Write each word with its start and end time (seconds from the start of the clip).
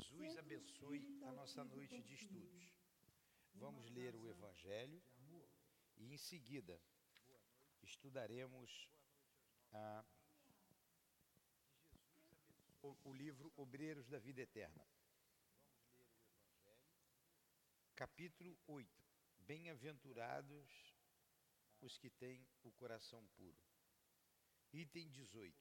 Jesus 0.00 0.38
abençoe 0.38 1.04
a 1.24 1.32
nossa 1.32 1.62
noite 1.62 2.00
de 2.00 2.14
estudos. 2.14 2.74
Vamos 3.54 3.90
ler 3.90 4.16
o 4.16 4.26
Evangelho 4.30 5.02
e, 5.98 6.14
em 6.14 6.16
seguida, 6.16 6.80
estudaremos 7.82 8.88
a, 9.72 10.04
o, 12.82 12.96
o 13.04 13.12
livro 13.12 13.52
Obreiros 13.56 14.08
da 14.08 14.18
Vida 14.18 14.40
Eterna. 14.40 14.86
Capítulo 17.94 18.58
8. 18.68 19.04
Bem-aventurados 19.40 20.96
os 21.82 21.98
que 21.98 22.08
têm 22.08 22.48
o 22.62 22.72
coração 22.72 23.26
puro. 23.36 23.58
Item 24.72 25.10
18. 25.10 25.54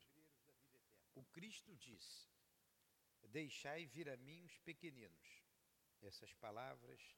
O 1.15 1.25
Cristo 1.25 1.75
disse: 1.75 2.29
Deixai 3.31 3.85
vir 3.85 4.09
a 4.09 4.17
mim 4.17 4.41
os 4.43 4.57
pequeninos. 4.57 5.43
Essas 6.01 6.33
palavras, 6.33 7.15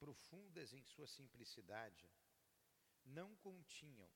profundas 0.00 0.72
em 0.72 0.82
sua 0.82 1.06
simplicidade, 1.06 2.10
não 3.04 3.36
continham 3.36 4.10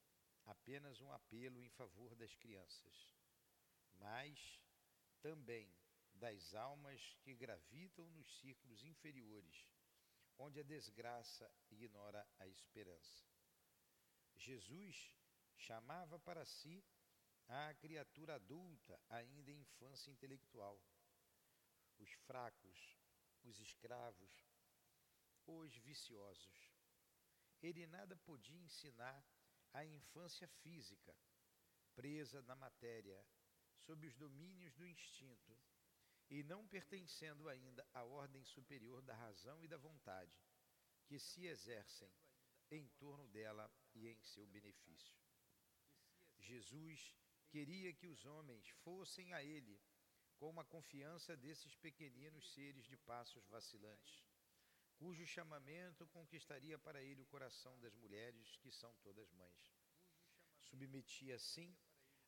apenas 0.47 1.01
um 1.01 1.13
apelo 1.13 1.63
em 1.63 1.69
favor 1.69 2.17
das 2.17 2.35
crianças, 2.35 3.15
mas 3.95 4.61
também 5.21 5.73
das 6.13 6.55
almas 6.55 7.17
que 7.23 7.37
gravitam 7.37 8.11
nos 8.11 8.41
círculos 8.41 8.83
inferiores, 8.83 9.73
onde 10.39 10.59
a 10.59 10.65
desgraça 10.65 11.49
ignora 11.71 12.29
a 12.41 12.49
esperança. 12.49 13.25
Jesus 14.37 15.15
chamava 15.57 16.19
para 16.19 16.45
si 16.45 16.85
a 17.47 17.73
criatura 17.75 18.35
adulta, 18.35 19.01
ainda 19.09 19.53
em 19.53 19.61
infância 19.61 20.11
intelectual 20.11 20.83
os 21.99 22.11
fracos, 22.27 22.99
os 23.45 23.59
escravos, 23.61 24.33
os 25.47 25.77
viciosos. 25.79 26.73
Ele 27.63 27.87
nada 27.87 28.17
podia 28.17 28.61
ensinar 28.61 29.25
à 29.73 29.85
infância 29.85 30.47
física, 30.63 31.17
presa 31.95 32.43
na 32.43 32.55
matéria, 32.55 33.25
sob 33.85 34.07
os 34.07 34.15
domínios 34.15 34.75
do 34.75 34.87
instinto, 34.87 35.59
e 36.31 36.43
não 36.43 36.67
pertencendo 36.69 37.49
ainda 37.49 37.87
à 37.95 38.05
ordem 38.05 38.45
superior 38.45 39.01
da 39.03 39.15
razão 39.15 39.65
e 39.65 39.69
da 39.69 39.79
vontade, 39.79 40.39
que 41.07 41.19
se 41.19 41.47
exercem 41.47 42.13
em 42.71 42.87
torno 42.99 43.27
dela 43.29 43.73
e 43.95 44.09
em 44.09 44.21
seu 44.23 44.47
benefício. 44.47 45.17
Jesus 46.39 47.17
queria 47.49 47.93
que 47.95 48.07
os 48.07 48.25
homens 48.27 48.69
fossem 48.85 49.33
a 49.33 49.43
ele 49.43 49.81
com 50.39 50.59
a 50.61 50.65
confiança 50.65 51.37
desses 51.37 51.75
pequeninos 51.77 52.53
seres 52.53 52.85
de 52.87 52.97
passos 52.97 53.45
vacilantes, 53.47 54.25
cujo 54.97 55.27
chamamento 55.27 56.07
conquistaria 56.09 56.79
para 56.79 57.03
ele 57.03 57.23
o 57.23 57.27
coração 57.27 57.79
das 57.81 57.95
mulheres 57.95 58.57
que 58.57 58.71
são 58.71 58.95
todas 59.03 59.31
mães. 59.33 59.77
Submetia 60.61 61.35
assim 61.35 61.77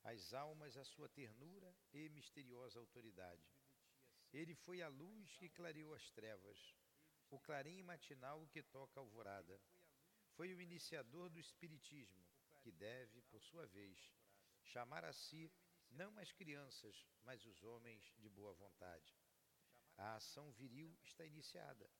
as 0.02 0.32
almas 0.32 0.76
à 0.76 0.84
sua 0.84 1.08
ternura 1.08 1.74
e 1.92 2.08
misteriosa 2.08 2.78
autoridade. 2.78 3.46
Ele 4.32 4.54
foi 4.54 4.82
a 4.82 4.88
luz 4.88 5.36
que 5.36 5.48
clareou 5.48 5.92
as 5.94 6.10
trevas, 6.10 6.74
o 7.30 7.38
clarim 7.38 7.82
matinal 7.82 8.46
que 8.48 8.62
toca 8.62 8.98
a 8.98 9.02
alvorada. 9.02 9.60
Foi 10.36 10.54
o 10.54 10.60
iniciador 10.60 11.28
do 11.28 11.38
Espiritismo, 11.38 12.24
que 12.60 12.70
deve, 12.72 13.20
por 13.22 13.42
sua 13.42 13.66
vez, 13.66 13.98
chamar 14.62 15.04
a 15.04 15.12
si 15.12 15.50
não 15.90 16.16
as 16.18 16.32
crianças, 16.32 17.06
mas 17.24 17.44
os 17.44 17.62
homens 17.62 18.02
de 18.18 18.28
boa 18.28 18.52
vontade. 18.54 19.14
A 19.96 20.16
ação 20.16 20.50
viril 20.52 20.96
está 21.02 21.24
iniciada. 21.24 21.90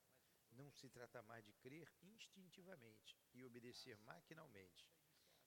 Não 0.53 0.71
se 0.71 0.89
trata 0.89 1.23
mais 1.23 1.45
de 1.45 1.53
crer 1.55 1.93
instintivamente 2.03 3.19
e 3.35 3.45
obedecer 3.45 3.97
maquinalmente. 3.99 4.89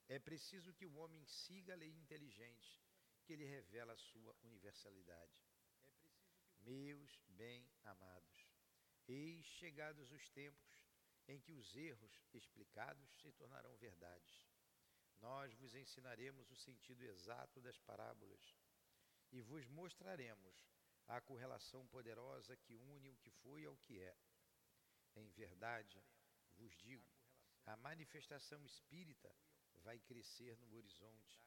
É 0.07 0.19
preciso 0.19 0.73
que 0.73 0.85
o 0.85 0.95
homem 0.95 1.25
siga 1.25 1.73
a 1.73 1.77
lei 1.77 1.91
inteligente 1.91 2.81
que 3.23 3.35
lhe 3.35 3.45
revela 3.45 3.93
a 3.93 3.97
sua 3.97 4.35
universalidade. 4.43 5.41
Meus 6.59 7.19
bem-amados, 7.29 8.47
eis 9.07 9.45
chegados 9.45 10.11
os 10.11 10.29
tempos 10.29 10.83
em 11.27 11.39
que 11.39 11.53
os 11.53 11.75
erros 11.75 12.21
explicados 12.33 13.09
se 13.21 13.31
tornarão 13.31 13.75
verdades 13.77 14.52
nós 15.23 15.53
vos 15.53 15.73
ensinaremos 15.73 16.51
o 16.51 16.55
sentido 16.55 17.01
exato 17.03 17.61
das 17.61 17.79
parábolas 17.79 18.53
e 19.31 19.41
vos 19.41 19.65
mostraremos 19.67 20.55
a 21.07 21.21
correlação 21.21 21.87
poderosa 21.87 22.57
que 22.57 22.75
une 22.75 23.09
o 23.09 23.15
que 23.15 23.31
foi 23.31 23.63
ao 23.65 23.77
que 23.77 23.99
é. 23.99 24.15
Em 25.15 25.29
verdade, 25.29 26.03
vos 26.57 26.75
digo, 26.75 27.09
a 27.65 27.77
manifestação 27.77 28.65
espírita 28.65 29.33
vai 29.75 29.97
crescer 29.99 30.59
no 30.59 30.75
horizonte. 30.75 31.41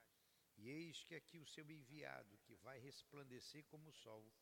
E 0.57 0.71
eis 0.71 1.05
que 1.05 1.15
aqui 1.15 1.39
o 1.39 1.47
seu 1.47 1.71
enviado, 1.71 2.39
que 2.39 2.55
vai 2.57 2.79
resplandecer 2.79 3.63
como 3.67 3.91
o 3.91 3.93
sol 3.93 4.33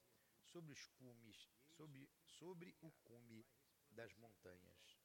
sobre 0.45 0.71
os 0.71 0.87
cumes, 0.99 1.51
sobre, 1.77 2.09
sobre 2.39 2.77
o 2.81 2.93
cume 3.03 3.45
das 3.91 4.15
montanhas. 4.15 5.01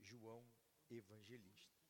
João 0.00 0.44
Evangelista. 0.90 1.81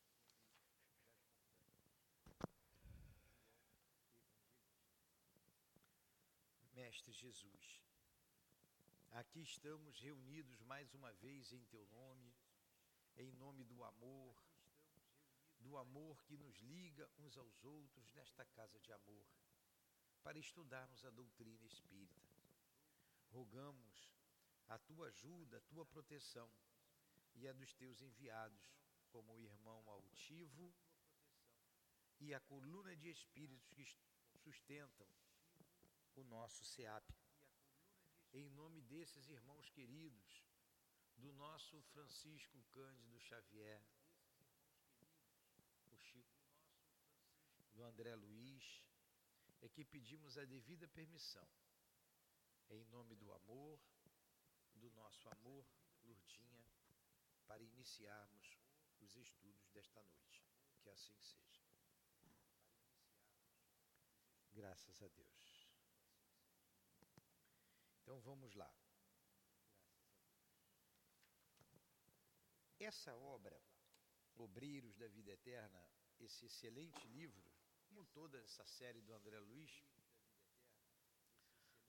Mestre 6.92 7.14
Jesus, 7.14 7.82
aqui 9.12 9.40
estamos 9.40 9.98
reunidos 9.98 10.60
mais 10.64 10.92
uma 10.92 11.10
vez 11.14 11.50
em 11.50 11.64
Teu 11.70 11.86
nome, 11.86 12.34
em 13.16 13.32
nome 13.32 13.64
do 13.64 13.82
amor, 13.82 14.36
do 15.58 15.78
amor 15.78 16.22
que 16.24 16.36
nos 16.36 16.54
liga 16.58 17.08
uns 17.16 17.38
aos 17.38 17.64
outros 17.64 18.12
nesta 18.12 18.44
casa 18.44 18.78
de 18.78 18.92
amor, 18.92 19.26
para 20.22 20.38
estudarmos 20.38 21.02
a 21.06 21.08
doutrina 21.08 21.64
espírita. 21.64 22.36
Rogamos 23.30 24.12
a 24.68 24.78
Tua 24.78 25.06
ajuda, 25.06 25.56
a 25.56 25.62
Tua 25.62 25.86
proteção 25.86 26.52
e 27.36 27.48
a 27.48 27.54
dos 27.54 27.72
Teus 27.72 28.02
enviados, 28.02 28.70
como 29.08 29.32
o 29.32 29.40
irmão 29.40 29.82
altivo 29.88 30.70
e 32.20 32.34
a 32.34 32.40
coluna 32.40 32.94
de 32.94 33.08
espíritos 33.08 33.96
que 34.28 34.36
sustentam 34.36 35.08
o 36.14 36.24
nosso 36.24 36.64
SEAP. 36.64 37.10
Em 38.32 38.48
nome 38.50 38.80
desses 38.82 39.28
irmãos 39.28 39.68
queridos, 39.70 40.42
do 41.16 41.32
nosso 41.32 41.80
Francisco 41.82 42.62
Cândido 42.70 43.20
Xavier, 43.20 43.82
o 45.86 45.96
Chico, 45.98 46.40
do 47.74 47.82
André 47.82 48.14
Luiz, 48.14 48.82
é 49.60 49.68
que 49.68 49.84
pedimos 49.84 50.38
a 50.38 50.44
devida 50.44 50.88
permissão, 50.88 51.48
em 52.70 52.84
nome 52.86 53.14
do 53.14 53.32
amor, 53.32 53.80
do 54.74 54.90
nosso 54.90 55.28
amor, 55.28 55.66
Lurdinha, 56.02 56.64
para 57.46 57.62
iniciarmos 57.62 58.58
os 59.00 59.14
estudos 59.16 59.68
desta 59.70 60.02
noite. 60.02 60.42
Que 60.80 60.90
assim 60.90 61.16
seja. 61.20 61.62
Graças 64.52 65.02
a 65.02 65.08
Deus. 65.08 65.61
Então 68.12 68.20
vamos 68.20 68.54
lá. 68.54 68.70
Essa 72.78 73.16
obra, 73.16 73.58
Obreiros 74.34 74.98
da 74.98 75.08
Vida 75.08 75.30
Eterna, 75.30 75.82
esse 76.20 76.44
excelente 76.44 77.08
livro, 77.08 77.50
como 77.86 78.04
toda 78.04 78.38
essa 78.38 78.66
série 78.66 79.00
do 79.00 79.14
André 79.14 79.40
Luiz, 79.40 79.82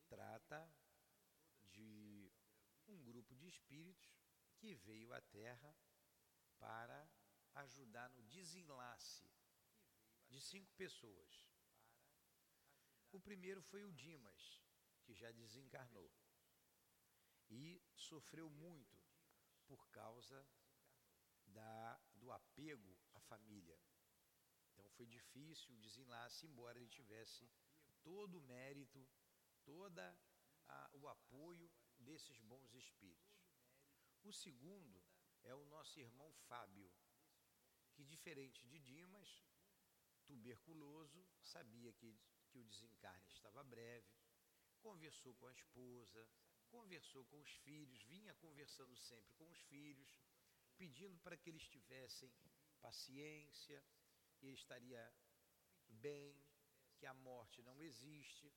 trata 0.07 0.73
de 1.73 2.31
um 2.87 3.03
grupo 3.03 3.35
de 3.35 3.45
espíritos 3.49 4.17
que 4.55 4.75
veio 4.75 5.11
à 5.11 5.19
Terra 5.19 5.75
para 6.57 7.05
ajudar 7.55 8.09
no 8.11 8.23
desenlace 8.23 9.29
de 10.29 10.39
cinco 10.39 10.71
pessoas. 10.75 11.51
O 13.11 13.19
primeiro 13.19 13.61
foi 13.61 13.83
o 13.83 13.91
Dimas, 13.91 14.62
que 15.03 15.13
já 15.13 15.31
desencarnou 15.31 16.11
e 17.49 17.81
sofreu 17.95 18.49
muito 18.49 18.97
por 19.65 19.87
causa 19.89 20.45
da, 21.45 22.01
do 22.15 22.31
apego 22.31 22.97
à 23.13 23.19
família. 23.21 23.79
Então 24.71 24.89
foi 24.89 25.05
difícil 25.05 25.73
o 25.73 25.77
desenlace, 25.77 26.47
embora 26.47 26.77
ele 26.77 26.89
tivesse 26.89 27.49
todo 28.01 28.39
o 28.39 28.41
mérito, 28.41 29.07
toda 29.63 30.17
o 30.93 31.07
apoio 31.07 31.71
desses 31.99 32.39
bons 32.39 32.73
espíritos. 32.73 33.47
O 34.23 34.31
segundo 34.31 35.03
é 35.43 35.53
o 35.53 35.65
nosso 35.65 35.99
irmão 35.99 36.31
Fábio, 36.47 36.91
que 37.93 38.03
diferente 38.03 38.65
de 38.67 38.79
Dimas, 38.79 39.43
tuberculoso, 40.25 41.25
sabia 41.41 41.91
que, 41.93 42.17
que 42.49 42.57
o 42.57 42.63
desencarne 42.63 43.27
estava 43.27 43.63
breve, 43.63 44.22
conversou 44.87 45.33
com 45.35 45.47
a 45.47 45.53
esposa, 45.59 46.21
conversou 46.75 47.23
com 47.25 47.39
os 47.39 47.53
filhos, 47.65 48.03
vinha 48.03 48.33
conversando 48.45 48.95
sempre 48.97 49.33
com 49.39 49.47
os 49.49 49.59
filhos, 49.71 50.11
pedindo 50.77 51.17
para 51.19 51.37
que 51.37 51.49
eles 51.49 51.65
tivessem 51.75 52.31
paciência, 52.81 53.83
ele 54.41 54.57
estaria 54.63 55.03
bem, 55.87 56.43
que 56.97 57.05
a 57.05 57.13
morte 57.13 57.61
não 57.61 57.81
existe. 57.81 58.53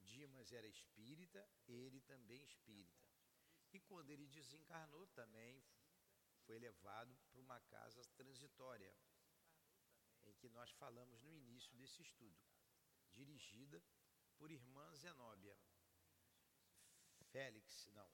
Dimas 0.00 0.52
era 0.52 0.66
espírita, 0.66 1.40
ele 1.66 2.00
também 2.00 2.42
espírita. 2.44 3.06
E 3.72 3.80
quando 3.80 4.10
ele 4.10 4.26
desencarnou 4.26 5.06
também 5.08 5.62
foi 6.44 6.58
levado 6.58 7.14
para 7.30 7.40
uma 7.40 7.60
casa 7.60 8.02
transitória, 8.16 8.92
em 10.24 10.32
que 10.34 10.48
nós 10.48 10.70
falamos 10.72 11.22
no 11.22 11.34
início 11.34 11.74
desse 11.76 12.00
estudo, 12.02 12.40
dirigida 13.12 13.82
por 14.38 14.50
irmã 14.50 14.94
Zenóbia. 14.94 15.56
Félix, 17.32 17.88
não, 17.92 18.10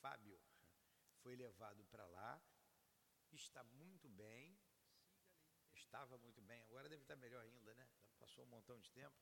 Fábio, 0.00 0.38
foi 1.22 1.34
levado 1.36 1.84
para 1.86 2.06
lá, 2.06 2.42
está 3.32 3.62
muito 3.64 4.08
bem, 4.08 4.58
estava 5.72 6.18
muito 6.18 6.42
bem, 6.42 6.60
agora 6.62 6.88
deve 6.88 7.02
estar 7.02 7.16
melhor 7.16 7.42
ainda, 7.44 7.74
né? 7.74 7.88
Passou 8.18 8.44
um 8.44 8.48
montão 8.48 8.78
de 8.78 8.90
tempo. 8.90 9.16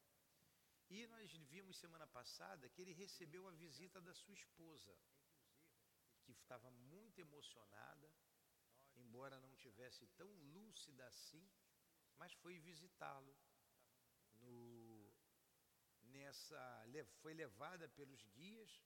E 0.88 1.06
nós 1.08 1.32
vimos 1.52 1.78
semana 1.78 2.06
passada 2.06 2.68
que 2.68 2.80
ele 2.80 2.92
recebeu 2.92 3.46
a 3.46 3.52
visita 3.52 4.00
da 4.00 4.14
sua 4.14 4.34
esposa, 4.34 4.96
que 6.22 6.32
estava 6.32 6.70
muito 6.70 7.20
emocionada, 7.20 8.12
embora 8.96 9.38
não 9.38 9.54
tivesse 9.56 10.06
tão 10.08 10.30
lúcida 10.54 11.06
assim, 11.06 11.48
mas 12.16 12.32
foi 12.32 12.58
visitá-lo 12.58 13.36
nessa 16.36 17.04
foi 17.20 17.34
levada 17.34 17.88
pelos 17.88 18.24
guias 18.28 18.82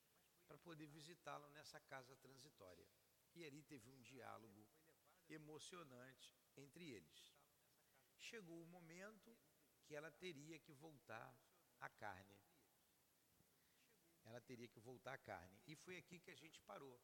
para 0.47 0.59
poder 0.59 0.87
visitá-lo 0.87 1.49
nessa 1.51 1.81
casa 1.81 2.17
transitória. 2.17 2.87
E 3.35 3.45
ali 3.45 3.63
teve 3.63 3.89
um 3.91 4.01
diálogo 4.03 4.67
emocionante 5.29 6.37
entre 6.57 6.91
eles. 6.91 7.35
Chegou 8.19 8.63
o 8.63 8.67
momento 8.67 9.37
que 9.85 9.95
ela 9.95 10.11
teria 10.11 10.59
que 10.59 10.73
voltar 10.73 11.35
à 11.81 11.89
carne. 11.89 12.39
Ela 14.25 14.41
teria 14.41 14.69
que 14.69 14.81
voltar 14.81 15.15
à 15.15 15.19
carne. 15.19 15.61
E 15.67 15.77
foi 15.77 15.97
aqui 15.97 16.19
que 16.19 16.31
a 16.31 16.37
gente 16.37 16.61
parou. 16.61 17.01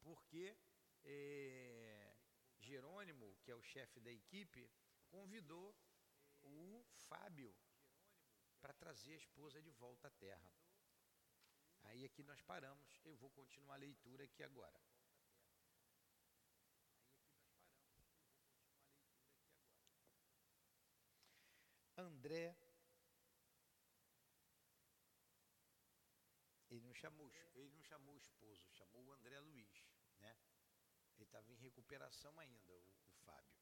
Porque 0.00 0.56
é, 1.04 2.16
Jerônimo, 2.58 3.36
que 3.42 3.50
é 3.50 3.54
o 3.54 3.62
chefe 3.62 4.00
da 4.00 4.12
equipe, 4.12 4.70
convidou 5.08 5.74
o 6.42 6.84
Fábio 7.08 7.54
para 8.60 8.74
trazer 8.74 9.12
a 9.12 9.16
esposa 9.16 9.62
de 9.62 9.70
volta 9.70 10.08
à 10.08 10.10
terra. 10.10 10.52
Aí 11.84 12.04
aqui 12.04 12.22
nós 12.22 12.40
paramos, 12.42 13.00
eu 13.04 13.16
vou 13.16 13.30
continuar 13.30 13.74
a 13.74 13.78
leitura 13.78 14.24
aqui 14.24 14.42
agora. 14.42 14.80
André, 21.96 22.56
ele 26.70 26.80
não 26.80 26.94
chamou, 26.94 27.32
ele 27.54 27.70
não 27.70 27.82
chamou 27.82 28.14
o 28.14 28.18
esposo, 28.18 28.68
chamou 28.70 29.04
o 29.04 29.12
André 29.12 29.40
Luiz, 29.40 29.84
né? 30.20 30.36
Ele 31.16 31.24
estava 31.24 31.50
em 31.50 31.56
recuperação 31.56 32.38
ainda, 32.38 32.72
o, 32.72 32.94
o 33.06 33.12
Fábio. 33.24 33.58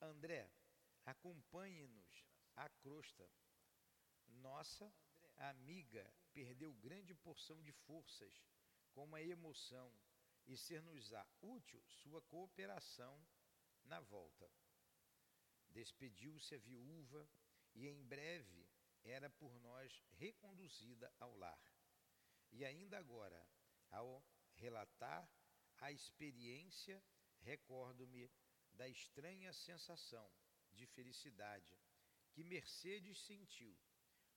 André, 0.00 0.50
acompanhe-nos 1.04 2.26
à 2.56 2.68
crosta. 2.68 3.28
Nossa 4.28 4.92
amiga 5.36 6.10
perdeu 6.32 6.72
grande 6.74 7.14
porção 7.14 7.62
de 7.62 7.72
forças 7.72 8.34
com 8.92 9.04
uma 9.04 9.20
emoção 9.20 9.92
e 10.46 10.56
ser-nos-á 10.56 11.26
útil 11.42 11.82
sua 11.88 12.22
cooperação 12.22 13.26
na 13.84 14.00
volta. 14.00 14.50
Despediu-se 15.68 16.54
a 16.54 16.58
viúva 16.58 17.28
e 17.74 17.86
em 17.88 18.02
breve 18.04 18.68
era 19.04 19.28
por 19.28 19.58
nós 19.60 20.02
reconduzida 20.12 21.12
ao 21.20 21.34
lar. 21.36 21.60
E 22.50 22.64
ainda 22.64 22.98
agora, 22.98 23.46
ao 23.90 24.24
relatar 24.54 25.28
a 25.78 25.92
experiência, 25.92 27.02
recordo-me 27.40 28.30
da 28.72 28.88
estranha 28.88 29.52
sensação 29.52 30.30
de 30.72 30.86
felicidade 30.86 31.78
que 32.32 32.44
Mercedes 32.44 33.18
sentiu 33.20 33.76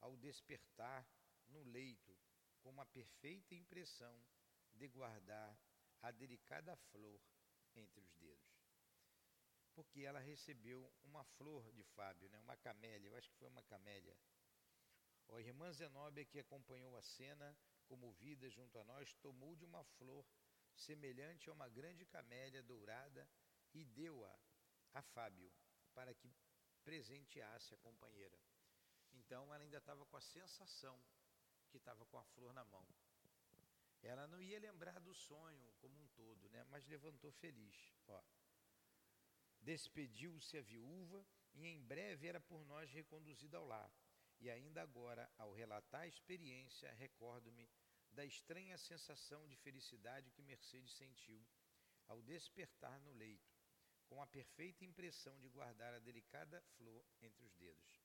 ao 0.01 0.15
despertar 0.17 1.07
no 1.47 1.63
leito 1.63 2.17
com 2.61 2.69
uma 2.69 2.85
perfeita 2.85 3.55
impressão 3.55 4.23
de 4.73 4.87
guardar 4.87 5.57
a 6.01 6.11
delicada 6.11 6.75
flor 6.75 7.21
entre 7.75 7.99
os 7.99 8.13
dedos. 8.13 8.59
Porque 9.73 10.01
ela 10.01 10.19
recebeu 10.19 10.91
uma 11.03 11.23
flor 11.23 11.71
de 11.71 11.83
Fábio, 11.83 12.29
né? 12.29 12.39
uma 12.39 12.57
camélia, 12.57 13.07
eu 13.07 13.15
acho 13.15 13.29
que 13.29 13.37
foi 13.37 13.47
uma 13.47 13.63
camélia. 13.63 14.17
A 15.29 15.39
irmã 15.39 15.71
Zenóbia, 15.71 16.25
que 16.25 16.39
acompanhou 16.39 16.95
a 16.97 17.01
cena, 17.01 17.55
comovida 17.87 18.49
junto 18.49 18.77
a 18.79 18.83
nós, 18.83 19.13
tomou 19.15 19.55
de 19.55 19.63
uma 19.63 19.83
flor 19.83 20.25
semelhante 20.75 21.49
a 21.49 21.53
uma 21.53 21.69
grande 21.69 22.05
camélia 22.05 22.63
dourada 22.63 23.29
e 23.73 23.85
deu-a 23.85 24.39
a 24.93 25.01
Fábio 25.01 25.51
para 25.93 26.13
que 26.13 26.33
presenteasse 26.83 27.73
a 27.73 27.77
companheira. 27.77 28.39
Então 29.13 29.53
ela 29.53 29.63
ainda 29.63 29.77
estava 29.77 30.05
com 30.05 30.17
a 30.17 30.21
sensação 30.21 30.99
que 31.69 31.77
estava 31.77 32.05
com 32.05 32.17
a 32.17 32.23
flor 32.23 32.53
na 32.53 32.63
mão. 32.65 32.85
Ela 34.01 34.27
não 34.27 34.41
ia 34.41 34.59
lembrar 34.59 34.99
do 34.99 35.13
sonho 35.13 35.73
como 35.79 35.99
um 36.01 36.07
todo, 36.09 36.49
né? 36.49 36.63
mas 36.65 36.87
levantou 36.87 37.31
feliz. 37.31 37.93
Despediu-se 39.59 40.57
a 40.57 40.61
viúva 40.61 41.25
e 41.53 41.65
em 41.65 41.81
breve 41.81 42.27
era 42.27 42.39
por 42.39 42.63
nós 42.65 42.89
reconduzida 42.91 43.57
ao 43.57 43.65
lar. 43.65 43.91
E 44.39 44.49
ainda 44.49 44.81
agora, 44.81 45.29
ao 45.37 45.51
relatar 45.51 46.01
a 46.01 46.07
experiência, 46.07 46.91
recordo-me 46.93 47.69
da 48.11 48.25
estranha 48.25 48.77
sensação 48.77 49.45
de 49.47 49.55
felicidade 49.57 50.31
que 50.31 50.41
Mercedes 50.41 50.93
sentiu 50.93 51.45
ao 52.07 52.21
despertar 52.21 52.99
no 53.01 53.11
leito, 53.11 53.53
com 54.07 54.21
a 54.21 54.27
perfeita 54.27 54.83
impressão 54.83 55.37
de 55.39 55.49
guardar 55.49 55.93
a 55.93 55.99
delicada 55.99 56.61
flor 56.77 57.05
entre 57.21 57.43
os 57.43 57.53
dedos. 57.53 57.98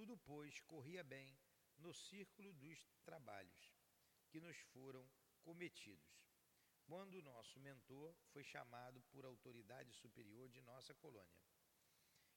Tudo, 0.00 0.16
pois, 0.16 0.58
corria 0.62 1.04
bem 1.04 1.38
no 1.76 1.92
círculo 1.92 2.54
dos 2.54 2.78
trabalhos 3.04 3.64
que 4.30 4.40
nos 4.40 4.56
foram 4.72 5.06
cometidos, 5.42 6.24
quando 6.86 7.16
o 7.16 7.22
nosso 7.22 7.60
mentor 7.60 8.16
foi 8.32 8.42
chamado 8.42 9.02
por 9.10 9.26
autoridade 9.26 9.92
superior 9.92 10.48
de 10.48 10.62
nossa 10.62 10.94
colônia. 10.94 11.44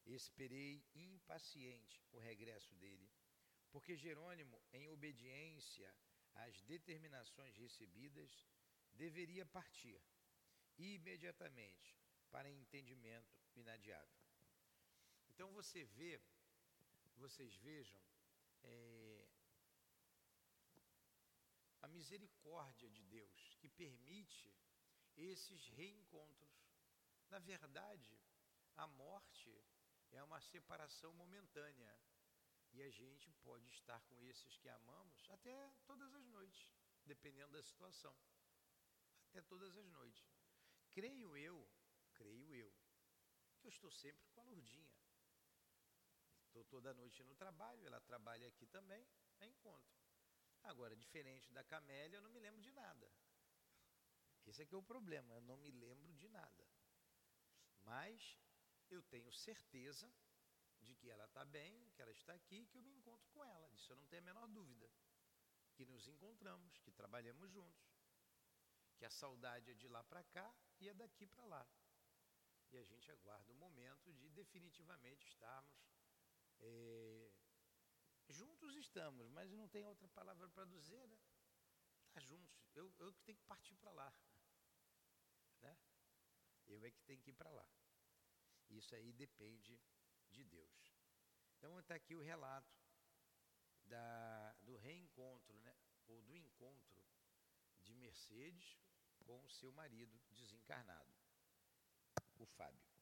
Esperei 0.06 0.86
impaciente 0.94 2.04
o 2.12 2.20
regresso 2.20 2.76
dele, 2.76 3.10
porque 3.72 3.96
Jerônimo, 3.96 4.62
em 4.74 4.90
obediência 4.90 5.96
às 6.34 6.62
determinações 6.64 7.56
recebidas, 7.56 8.46
deveria 8.92 9.46
partir 9.46 10.04
imediatamente 10.78 11.98
para 12.30 12.52
entendimento 12.52 13.40
inadiável. 13.56 14.20
Então 15.30 15.50
você 15.54 15.86
vê 15.86 16.22
vocês 17.18 17.56
vejam 17.58 18.02
é, 18.64 19.28
a 21.82 21.88
misericórdia 21.88 22.90
de 22.90 23.04
Deus 23.04 23.56
que 23.60 23.70
permite 23.70 24.54
esses 25.16 25.68
reencontros. 25.70 26.52
Na 27.30 27.40
verdade, 27.40 28.20
a 28.76 28.88
morte 28.88 29.64
é 30.12 30.24
uma 30.24 30.40
separação 30.42 31.14
momentânea 31.14 31.98
e 32.72 32.82
a 32.82 32.90
gente 32.90 33.32
pode 33.44 33.70
estar 33.70 34.00
com 34.02 34.20
esses 34.24 34.58
que 34.58 34.70
amamos 34.70 35.30
até 35.30 35.74
todas 35.86 36.14
as 36.14 36.26
noites, 36.28 36.72
dependendo 37.06 37.52
da 37.52 37.62
situação. 37.62 38.16
Até 39.30 39.42
todas 39.42 39.76
as 39.78 39.88
noites. 39.90 40.28
Creio 40.92 41.36
eu, 41.38 41.68
creio 42.14 42.54
eu, 42.54 42.74
que 43.60 43.68
eu 43.68 43.70
estou 43.70 43.92
sempre 43.92 44.28
com 44.30 44.42
a 44.42 44.44
Lurdinha. 44.44 45.03
Estou 46.54 46.66
toda 46.66 46.94
noite 46.94 47.24
no 47.24 47.34
trabalho, 47.34 47.84
ela 47.88 48.00
trabalha 48.02 48.48
aqui 48.48 48.68
também, 48.68 49.04
é 49.40 49.48
encontro. 49.48 49.98
Agora, 50.62 50.96
diferente 50.96 51.52
da 51.52 51.64
Camélia, 51.64 52.18
eu 52.18 52.22
não 52.22 52.30
me 52.30 52.40
lembro 52.40 52.62
de 52.62 52.72
nada. 52.72 53.12
Esse 54.46 54.62
é 54.62 54.66
que 54.68 54.76
é 54.76 54.78
o 54.78 54.84
problema, 54.84 55.34
eu 55.34 55.42
não 55.42 55.58
me 55.58 55.72
lembro 55.72 56.14
de 56.14 56.30
nada. 56.30 56.70
Mas 57.82 58.38
eu 58.88 59.02
tenho 59.02 59.32
certeza 59.34 60.14
de 60.80 60.94
que 60.94 61.10
ela 61.10 61.26
está 61.26 61.44
bem, 61.44 61.90
que 61.96 62.04
ela 62.04 62.12
está 62.12 62.34
aqui, 62.34 62.68
que 62.68 62.78
eu 62.78 62.84
me 62.84 62.94
encontro 62.94 63.28
com 63.32 63.44
ela. 63.44 63.68
Disso 63.72 63.92
eu 63.92 63.96
não 63.96 64.06
tenho 64.06 64.22
a 64.22 64.26
menor 64.26 64.48
dúvida. 64.48 64.88
Que 65.74 65.88
nos 65.88 66.08
encontramos, 66.08 66.78
que 66.82 66.92
trabalhamos 66.92 67.50
juntos. 67.50 67.98
Que 68.96 69.06
a 69.06 69.10
saudade 69.10 69.72
é 69.72 69.74
de 69.74 69.88
lá 69.88 70.04
para 70.04 70.24
cá 70.26 70.56
e 70.80 70.88
é 70.88 70.94
daqui 70.94 71.26
para 71.26 71.46
lá. 71.46 71.68
E 72.70 72.78
a 72.78 72.84
gente 72.84 73.10
aguarda 73.10 73.52
o 73.52 73.56
momento 73.56 74.14
de 74.14 74.30
definitivamente 74.30 75.26
estarmos 75.26 75.84
é, 76.64 77.32
juntos 78.30 78.76
estamos, 78.76 79.30
mas 79.30 79.52
não 79.52 79.68
tem 79.68 79.86
outra 79.86 80.08
palavra 80.10 80.48
para 80.50 80.66
dizer, 80.66 81.08
né? 81.08 81.20
Tá 82.12 82.22
juntos. 82.22 82.56
eu, 82.76 82.94
eu 83.00 83.14
que 83.14 83.22
tenho 83.24 83.38
que 83.38 83.46
partir 83.46 83.76
para 83.76 83.92
lá. 83.92 84.14
Né? 85.62 85.78
Eu 86.68 86.84
é 86.84 86.92
que 86.92 87.02
tenho 87.04 87.20
que 87.20 87.32
ir 87.32 87.34
para 87.34 87.52
lá. 87.52 87.68
Isso 88.70 88.96
aí 88.96 89.12
depende 89.14 89.82
de 90.30 90.44
Deus. 90.44 90.96
Então 91.58 91.80
está 91.80 91.96
aqui 91.96 92.16
o 92.16 92.22
relato 92.22 92.76
da, 93.86 94.54
do 94.62 94.76
reencontro, 94.76 95.60
né? 95.62 95.76
ou 96.08 96.22
do 96.22 96.36
encontro 96.36 97.04
de 97.82 97.96
Mercedes 97.96 98.78
com 99.20 99.44
o 99.44 99.50
seu 99.50 99.72
marido 99.72 100.20
desencarnado, 100.30 101.14
o 102.36 102.46
Fábio. 102.46 102.93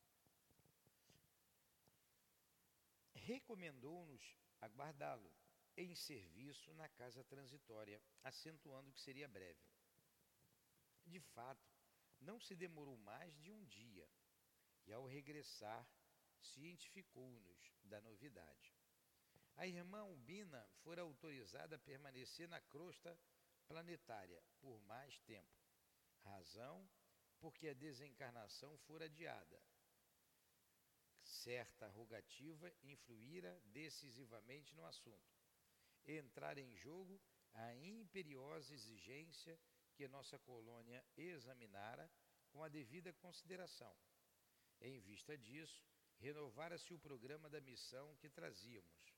Recomendou-nos 3.31 4.37
aguardá-lo 4.59 5.33
em 5.77 5.95
serviço 5.95 6.73
na 6.73 6.89
casa 6.89 7.23
transitória, 7.23 8.03
acentuando 8.21 8.91
que 8.91 8.99
seria 8.99 9.25
breve. 9.25 9.65
De 11.05 11.21
fato, 11.21 11.65
não 12.19 12.41
se 12.41 12.53
demorou 12.57 12.97
mais 12.97 13.33
de 13.39 13.49
um 13.49 13.63
dia, 13.63 14.05
e 14.85 14.91
ao 14.91 15.05
regressar, 15.05 15.89
cientificou-nos 16.41 17.73
da 17.85 18.01
novidade. 18.01 18.75
A 19.55 19.65
irmã 19.65 19.99
Albina 20.01 20.67
fora 20.83 21.01
autorizada 21.01 21.77
a 21.77 21.79
permanecer 21.79 22.49
na 22.49 22.59
crosta 22.59 23.17
planetária 23.65 24.43
por 24.59 24.81
mais 24.81 25.17
tempo. 25.21 25.57
Razão 26.19 26.85
porque 27.39 27.69
a 27.69 27.73
desencarnação 27.73 28.77
fora 28.79 29.05
adiada. 29.05 29.70
Certa 31.23 31.87
rogativa 31.87 32.71
influíra 32.83 33.59
decisivamente 33.65 34.75
no 34.75 34.85
assunto. 34.85 35.35
Entrar 36.05 36.57
em 36.57 36.75
jogo 36.75 37.21
a 37.53 37.75
imperiosa 37.75 38.73
exigência 38.73 39.59
que 39.93 40.07
nossa 40.07 40.39
colônia 40.39 41.03
examinara 41.15 42.09
com 42.49 42.63
a 42.63 42.69
devida 42.69 43.13
consideração. 43.13 43.95
Em 44.79 44.99
vista 44.99 45.37
disso, 45.37 45.85
renovara-se 46.17 46.93
o 46.93 46.99
programa 46.99 47.49
da 47.49 47.61
missão 47.61 48.15
que 48.17 48.29
trazíamos. 48.29 49.13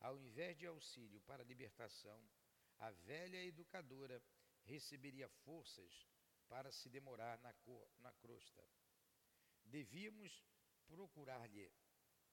Ao 0.00 0.18
invés 0.18 0.56
de 0.56 0.66
auxílio 0.66 1.20
para 1.22 1.42
a 1.42 1.46
libertação, 1.46 2.20
a 2.78 2.90
velha 2.90 3.42
educadora 3.44 4.22
receberia 4.64 5.28
forças 5.44 6.06
para 6.48 6.70
se 6.70 6.88
demorar 6.88 7.38
na, 7.40 7.54
na 7.98 8.12
crosta. 8.12 8.64
Devíamos 9.64 10.44
procurar-lhe 10.86 11.72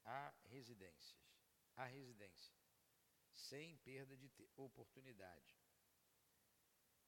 a 0.04 0.34
residências, 0.46 1.18
a 1.76 1.86
residência, 1.86 2.56
sem 3.32 3.78
perda 3.78 4.16
de 4.18 4.32
oportunidade, 4.56 5.56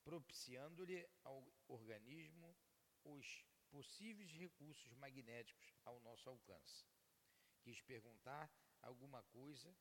propiciando-lhe 0.04 1.08
ao 1.24 1.48
organismo 1.68 2.56
os 3.04 3.46
possíveis 3.70 4.32
recursos 4.32 4.94
magnéticos 4.94 5.74
ao 5.84 6.00
nosso 6.00 6.30
alcance. 6.30 6.86
Quis 7.62 7.82
perguntar 7.82 8.52
alguma 8.82 9.24
coisa 9.24 9.76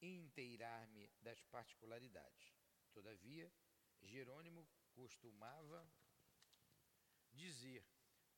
e 0.00 0.18
inteirar-me 0.18 1.08
das 1.20 1.42
particularidades. 1.44 2.54
Todavia, 2.92 3.52
Jerônimo 4.02 4.68
costumava 4.92 5.88
dizer 7.32 7.86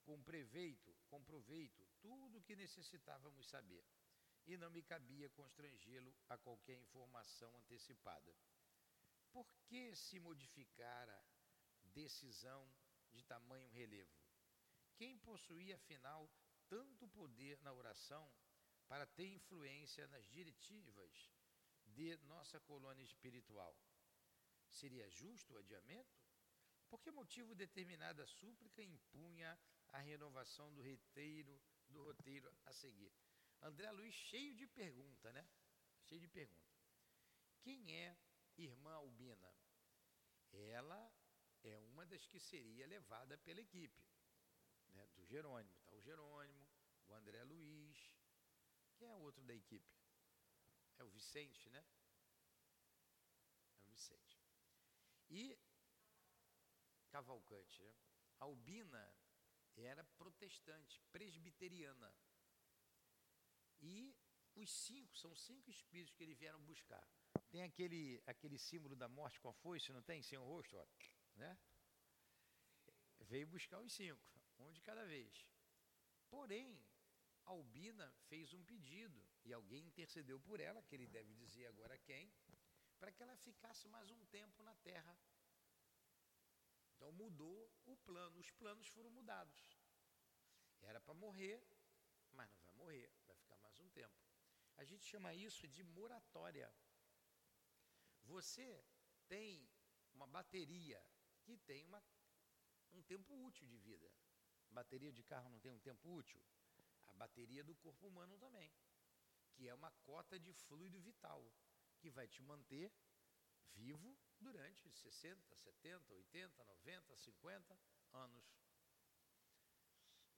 com 0.02 0.22
proveito, 0.22 0.96
com 1.08 1.22
proveito 1.24 1.86
tudo 2.00 2.38
o 2.38 2.42
que 2.42 2.54
necessitávamos 2.56 3.48
saber, 3.48 3.84
e 4.46 4.56
não 4.56 4.70
me 4.70 4.82
cabia 4.82 5.28
constrangê-lo 5.30 6.16
a 6.28 6.38
qualquer 6.38 6.78
informação 6.78 7.54
antecipada. 7.58 8.34
Por 9.30 9.46
que 9.66 9.94
se 9.94 10.18
modificara 10.18 11.22
decisão 11.82 12.70
de 13.10 13.22
tamanho 13.22 13.68
relevo? 13.68 14.16
Quem 14.96 15.18
possuía, 15.18 15.74
afinal, 15.76 16.30
tanto 16.68 17.06
poder 17.08 17.60
na 17.60 17.72
oração 17.72 18.32
para 18.86 19.06
ter 19.06 19.26
influência 19.26 20.06
nas 20.08 20.26
diretivas 20.28 21.30
de 21.84 22.16
nossa 22.18 22.58
colônia 22.60 23.04
espiritual? 23.04 23.78
Seria 24.70 25.08
justo 25.10 25.54
o 25.54 25.58
adiamento? 25.58 26.18
Por 26.88 27.00
que 27.02 27.10
motivo 27.10 27.54
determinada 27.54 28.26
súplica 28.26 28.82
impunha 28.82 29.58
a 29.90 29.98
renovação 29.98 30.72
do 30.74 30.82
roteiro, 30.82 31.60
do 31.88 32.02
roteiro 32.02 32.52
a 32.66 32.72
seguir? 32.72 33.12
André 33.60 33.90
Luiz 33.90 34.14
cheio 34.14 34.54
de 34.54 34.66
pergunta, 34.66 35.32
né? 35.32 35.46
Cheio 36.04 36.20
de 36.20 36.28
pergunta. 36.28 36.68
Quem 37.60 37.96
é 37.96 38.16
irmã 38.56 38.92
Albina? 38.94 39.52
Ela 40.52 41.12
é 41.62 41.78
uma 41.78 42.06
das 42.06 42.26
que 42.26 42.38
seria 42.38 42.86
levada 42.86 43.36
pela 43.38 43.60
equipe 43.60 44.02
né, 44.94 45.06
do 45.14 45.24
Jerônimo. 45.26 45.74
Está 45.78 45.94
o 45.94 46.00
Jerônimo, 46.00 46.68
o 47.08 47.14
André 47.14 47.42
Luiz. 47.44 47.96
Quem 48.96 49.08
é 49.08 49.14
o 49.14 49.20
outro 49.20 49.44
da 49.44 49.54
equipe? 49.54 49.96
É 50.98 51.04
o 51.04 51.08
Vicente, 51.10 51.68
né? 51.70 51.84
É 53.80 53.84
o 53.84 53.90
Vicente. 53.90 54.40
E 55.30 55.58
Cavalcante, 57.10 57.82
né? 57.82 57.94
Albina 58.38 59.17
era 59.84 60.04
protestante, 60.16 61.00
presbiteriana. 61.12 62.14
E 63.80 64.14
os 64.54 64.70
cinco, 64.70 65.16
são 65.16 65.34
cinco 65.34 65.70
espíritos 65.70 66.14
que 66.14 66.24
eles 66.24 66.38
vieram 66.38 66.60
buscar. 66.62 67.06
Tem 67.50 67.62
aquele, 67.62 68.22
aquele 68.26 68.58
símbolo 68.58 68.96
da 68.96 69.08
morte 69.08 69.40
com 69.40 69.48
a 69.48 69.52
foice, 69.52 69.92
não 69.92 70.02
tem? 70.02 70.22
Sem 70.22 70.38
o 70.38 70.44
rosto, 70.44 70.76
ó, 70.76 70.86
né? 71.36 71.58
Veio 73.20 73.46
buscar 73.46 73.80
os 73.80 73.92
cinco 73.92 74.20
um 74.58 74.72
de 74.72 74.80
cada 74.80 75.04
vez. 75.04 75.46
Porém, 76.28 76.84
Albina 77.44 78.12
fez 78.28 78.52
um 78.52 78.64
pedido 78.64 79.24
e 79.44 79.52
alguém 79.52 79.86
intercedeu 79.86 80.38
por 80.40 80.60
ela, 80.60 80.82
que 80.82 80.94
ele 80.94 81.06
deve 81.06 81.32
dizer 81.34 81.66
agora 81.66 81.96
quem, 81.98 82.32
para 82.98 83.12
que 83.12 83.22
ela 83.22 83.36
ficasse 83.36 83.88
mais 83.88 84.10
um 84.10 84.24
tempo 84.26 84.62
na 84.62 84.74
terra. 84.76 85.18
Então 86.98 87.12
mudou 87.12 87.72
o 87.86 87.96
plano, 87.98 88.40
os 88.40 88.50
planos 88.50 88.88
foram 88.88 89.08
mudados. 89.10 89.56
Era 90.82 91.00
para 91.00 91.14
morrer, 91.14 91.62
mas 92.32 92.50
não 92.50 92.60
vai 92.64 92.74
morrer, 92.74 93.08
vai 93.24 93.36
ficar 93.36 93.56
mais 93.58 93.78
um 93.78 93.88
tempo. 93.90 94.18
A 94.74 94.84
gente 94.84 95.04
chama 95.04 95.32
isso 95.32 95.68
de 95.68 95.84
moratória. 95.84 96.68
Você 98.24 98.84
tem 99.28 99.70
uma 100.12 100.26
bateria 100.26 101.00
que 101.44 101.56
tem 101.58 101.84
uma, 101.84 102.02
um 102.90 103.02
tempo 103.02 103.32
útil 103.44 103.68
de 103.68 103.78
vida. 103.78 104.10
Bateria 104.70 105.12
de 105.12 105.22
carro 105.22 105.48
não 105.48 105.60
tem 105.60 105.70
um 105.70 105.78
tempo 105.78 106.12
útil? 106.12 106.44
A 107.06 107.12
bateria 107.12 107.62
do 107.62 107.76
corpo 107.76 108.08
humano 108.08 108.36
também, 108.38 108.72
que 109.52 109.68
é 109.68 109.74
uma 109.74 109.92
cota 110.02 110.36
de 110.38 110.52
fluido 110.52 111.00
vital, 111.00 111.48
que 112.00 112.10
vai 112.10 112.26
te 112.26 112.42
manter 112.42 112.92
vivo 113.72 114.18
durante 114.40 114.90
60, 114.90 115.54
70, 115.56 116.14
80, 116.14 116.64
90, 116.64 117.16
50 117.16 117.78
anos. 118.12 118.44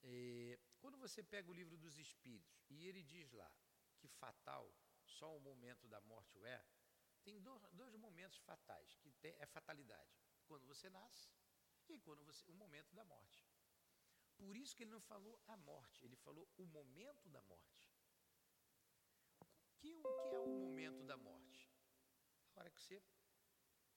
E, 0.03 0.59
quando 0.79 0.97
você 0.97 1.23
pega 1.23 1.51
o 1.51 1.55
livro 1.55 1.77
dos 1.77 1.99
Espíritos 1.99 2.65
e 2.69 2.87
ele 2.87 3.03
diz 3.03 3.31
lá 3.33 3.53
que 3.99 4.09
fatal 4.09 4.75
só 5.05 5.37
o 5.37 5.41
momento 5.41 5.87
da 5.89 6.01
morte 6.01 6.39
o 6.39 6.47
é, 6.47 6.65
tem 7.23 7.41
dois, 7.41 7.63
dois 7.73 7.95
momentos 7.97 8.39
fatais, 8.39 8.97
que 8.97 9.11
tem, 9.13 9.35
é 9.39 9.47
fatalidade. 9.47 10.11
Quando 10.47 10.67
você 10.67 10.89
nasce 10.89 11.31
e 11.89 11.99
quando 11.99 12.25
você, 12.25 12.45
o 12.49 12.55
momento 12.55 12.95
da 12.95 13.05
morte. 13.05 13.47
Por 14.37 14.57
isso 14.57 14.75
que 14.75 14.85
ele 14.85 14.91
não 14.91 15.01
falou 15.03 15.39
a 15.47 15.57
morte, 15.57 16.05
ele 16.05 16.17
falou 16.17 16.49
o 16.57 16.65
momento 16.65 17.29
da 17.29 17.43
morte. 17.43 17.93
Que, 19.77 19.95
o 19.95 20.03
que 20.03 20.35
é 20.35 20.39
o 20.39 20.49
momento 20.49 21.05
da 21.05 21.17
morte? 21.17 21.71
A 22.55 22.61
hora 22.61 22.71
que 22.71 22.81
você 22.81 23.03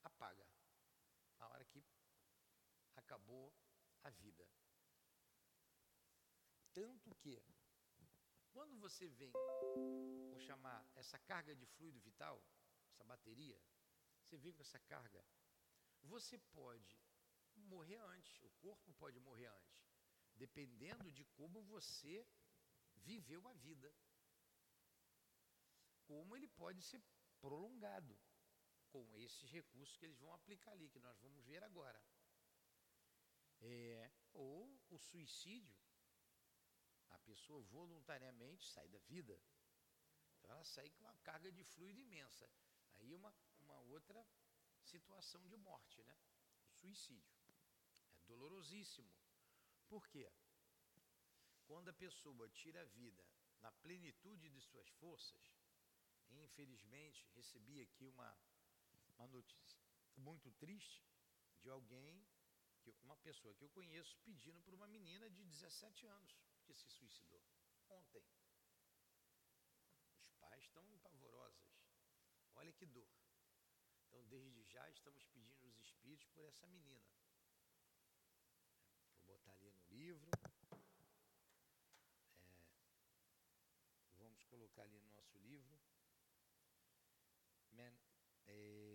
apaga, 0.04 0.46
a 1.40 1.48
hora 1.48 1.66
que 1.66 1.84
acabou 2.96 3.54
a 4.04 4.10
vida. 4.10 4.48
Tanto 6.74 7.14
que, 7.16 7.42
quando 8.52 8.78
você 8.80 9.08
vem, 9.08 9.32
vou 10.32 10.40
chamar 10.40 10.86
essa 10.96 11.20
carga 11.20 11.56
de 11.56 11.66
fluido 11.66 12.00
vital, 12.00 12.44
essa 12.90 13.04
bateria, 13.04 13.60
você 14.22 14.38
vem 14.38 14.54
com 14.54 14.62
essa 14.62 14.80
carga, 14.80 15.24
você 16.02 16.38
pode 16.38 17.00
morrer 17.56 17.98
antes, 17.98 18.42
o 18.42 18.50
corpo 18.62 18.94
pode 18.94 19.20
morrer 19.20 19.48
antes 19.48 19.94
dependendo 20.36 21.12
de 21.12 21.24
como 21.26 21.62
você 21.64 22.28
viveu 22.96 23.48
a 23.48 23.54
vida. 23.54 23.94
Como 26.06 26.36
ele 26.36 26.48
pode 26.48 26.82
ser 26.82 27.02
prolongado 27.40 28.18
com 28.94 29.04
esses 29.18 29.50
recursos 29.50 29.98
que 29.98 30.06
eles 30.06 30.20
vão 30.20 30.32
aplicar 30.34 30.72
ali, 30.74 30.88
que 30.88 31.00
nós 31.00 31.18
vamos 31.20 31.44
ver 31.44 31.64
agora. 31.64 32.00
É, 33.60 34.12
ou 34.34 34.80
o 34.90 34.98
suicídio, 35.00 35.76
a 37.10 37.18
pessoa 37.30 37.62
voluntariamente 37.78 38.68
sai 38.68 38.88
da 38.90 39.00
vida. 39.00 39.36
Então 40.36 40.52
ela 40.52 40.64
sai 40.64 40.90
com 40.92 41.02
uma 41.06 41.16
carga 41.30 41.52
de 41.52 41.64
fluido 41.64 42.00
imensa. 42.02 42.48
Aí 42.96 43.12
uma, 43.14 43.34
uma 43.62 43.80
outra 43.96 44.24
situação 44.84 45.48
de 45.48 45.58
morte, 45.58 46.04
né? 46.04 46.18
O 46.68 46.74
suicídio. 46.74 47.34
É 48.12 48.22
dolorosíssimo. 48.28 49.12
Por 49.88 50.08
quê? 50.08 50.32
Quando 51.66 51.90
a 51.90 51.94
pessoa 51.94 52.48
tira 52.50 52.82
a 52.82 52.92
vida 53.02 53.26
na 53.60 53.72
plenitude 53.72 54.50
de 54.50 54.62
suas 54.62 54.90
forças, 55.02 55.56
infelizmente 56.30 57.26
recebi 57.34 57.82
aqui 57.82 58.06
uma, 58.06 58.38
uma 59.18 59.28
notícia 59.28 59.80
muito 60.18 60.52
triste 60.54 61.04
de 61.62 61.70
alguém, 61.70 62.26
que, 62.82 62.94
uma 63.02 63.18
pessoa 63.18 63.56
que 63.56 63.64
eu 63.64 63.70
conheço, 63.70 64.18
pedindo 64.24 64.62
por 64.62 64.74
uma 64.74 64.88
menina 64.88 65.30
de 65.30 65.44
17 65.44 66.06
anos 66.06 66.38
que 66.66 66.74
se 66.74 66.90
suicidou 66.90 67.44
ontem. 67.90 68.24
Os 70.18 70.30
pais 70.40 70.64
estão 70.64 70.84
pavorosos. 71.00 71.74
Olha 72.56 72.74
que 72.74 72.86
dor. 72.86 73.10
Então, 74.08 74.24
desde 74.26 74.64
já, 74.66 74.90
estamos 74.90 75.26
pedindo 75.28 75.66
os 75.68 75.80
espíritos 75.80 76.28
por 76.30 76.46
essa 76.46 76.68
menina. 76.68 77.04
Vou 79.16 79.26
botar 79.26 79.54
ali 79.54 79.72
no 79.72 79.84
livro. 79.88 80.30
É, 82.38 82.68
vamos 84.18 84.44
colocar 84.46 84.84
ali 84.84 85.00
no 85.00 85.10
nosso 85.12 85.38
livro. 85.40 85.80
Men, 87.72 87.98
é, 88.46 88.93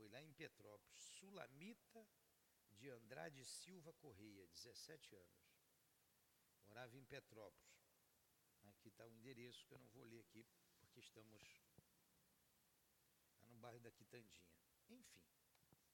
foi 0.00 0.08
lá 0.08 0.22
em 0.22 0.32
Petrópolis. 0.32 1.02
Sulamita 1.18 2.08
de 2.70 2.88
Andrade 2.88 3.44
Silva 3.44 3.92
Correia, 3.92 4.48
17 4.48 5.14
anos. 5.14 5.52
Morava 6.64 6.96
em 6.96 7.04
Petrópolis. 7.04 7.68
Aqui 8.62 8.88
está 8.88 9.04
o 9.04 9.12
endereço 9.12 9.66
que 9.66 9.74
eu 9.74 9.78
não 9.78 9.88
vou 9.88 10.04
ler 10.04 10.20
aqui, 10.20 10.46
porque 10.78 11.00
estamos 11.00 11.42
no 13.42 13.58
bairro 13.58 13.80
da 13.80 13.90
Quitandinha. 13.90 14.48
Enfim, 14.88 15.22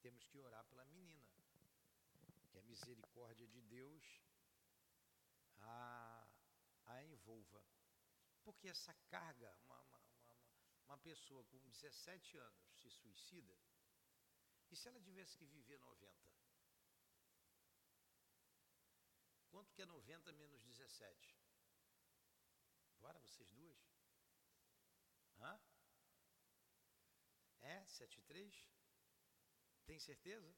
temos 0.00 0.25
que 0.28 0.38
orar 0.38 0.64
pela 0.66 0.84
menina, 0.84 1.26
que 2.52 2.58
a 2.58 2.62
misericórdia 2.62 3.48
de 3.48 3.60
Deus 3.62 4.22
a, 5.58 6.28
a 6.84 7.04
envolva. 7.04 7.60
Porque 8.44 8.68
essa 8.68 8.94
carga, 9.08 9.52
uma, 9.64 9.82
uma, 9.82 9.98
uma, 9.98 10.38
uma 10.84 10.98
pessoa 10.98 11.44
com 11.46 11.58
17 11.58 12.36
anos 12.36 12.80
se 12.80 12.88
suicida, 12.88 13.58
e 14.70 14.76
se 14.76 14.88
ela 14.88 15.00
tivesse 15.00 15.37
que 15.37 15.46
viver 15.46 15.78
90? 15.80 16.37
Quanto 19.50 19.73
que 19.73 19.82
é 19.82 19.87
90 19.87 20.32
menos 20.32 20.62
17? 20.62 21.37
Bora, 22.99 23.18
vocês 23.20 23.50
duas? 23.52 23.78
Hã? 25.38 25.61
É 27.62 27.85
73? 27.87 28.68
Tem 29.87 29.99
certeza? 29.99 30.54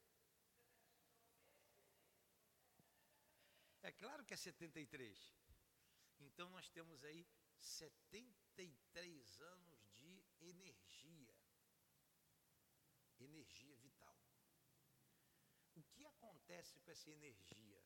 É 3.82 3.92
claro 3.92 4.24
que 4.24 4.34
é 4.34 4.36
73. 4.36 5.36
Então 6.20 6.48
nós 6.50 6.68
temos 6.68 7.04
aí 7.04 7.26
73 7.56 9.40
anos 9.40 9.88
de 9.94 10.24
energia. 10.40 11.34
Energia 13.18 13.76
vital. 13.76 14.16
O 15.74 15.82
que 15.84 16.04
acontece 16.48 16.78
com 16.80 16.90
essa 16.90 17.10
energia? 17.10 17.78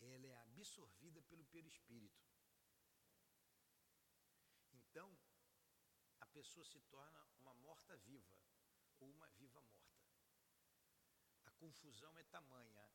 Ela 0.00 0.26
é 0.26 0.34
absorvida 0.36 1.20
pelo 1.22 1.44
perispírito. 1.44 2.26
Então, 4.72 5.14
a 6.20 6.26
pessoa 6.26 6.64
se 6.64 6.80
torna 6.80 7.22
uma 7.38 7.52
morta-viva 7.52 8.40
ou 8.98 9.10
uma 9.10 9.28
viva-morta. 9.32 10.00
A 11.44 11.50
confusão 11.52 12.16
é 12.18 12.24
tamanha. 12.24 12.90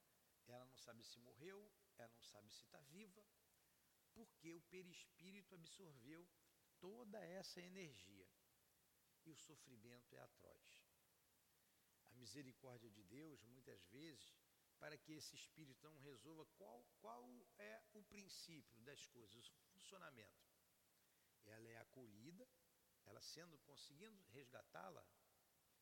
Ela 0.47 0.65
não 0.65 0.77
sabe 0.77 1.03
se 1.03 1.19
morreu, 1.19 1.71
ela 1.99 2.07
não 2.09 2.23
sabe 2.23 2.49
se 2.51 2.63
está 2.63 2.79
viva, 2.81 3.23
porque 4.13 4.51
o 4.53 4.61
perispírito 4.61 5.53
absorveu 5.53 6.27
toda 6.79 7.19
essa 7.23 7.61
energia. 7.61 8.27
E 9.25 9.29
o 9.29 9.35
sofrimento 9.35 10.15
é 10.15 10.19
atroz. 10.19 10.83
A 12.05 12.09
misericórdia 12.13 12.89
de 12.89 13.03
Deus, 13.03 13.43
muitas 13.43 13.83
vezes, 13.87 14.44
para 14.79 14.97
que 14.97 15.13
esse 15.13 15.35
espírito 15.35 15.89
não 15.89 15.99
resolva 15.99 16.45
qual, 16.57 16.85
qual 16.99 17.23
é 17.57 17.83
o 17.93 18.03
princípio 18.03 18.81
das 18.81 19.05
coisas, 19.07 19.49
o 19.49 19.63
funcionamento. 19.71 20.45
Ela 21.45 21.67
é 21.69 21.77
acolhida, 21.77 22.47
ela 23.05 23.21
sendo 23.21 23.57
conseguindo 23.59 24.21
resgatá-la, 24.31 25.05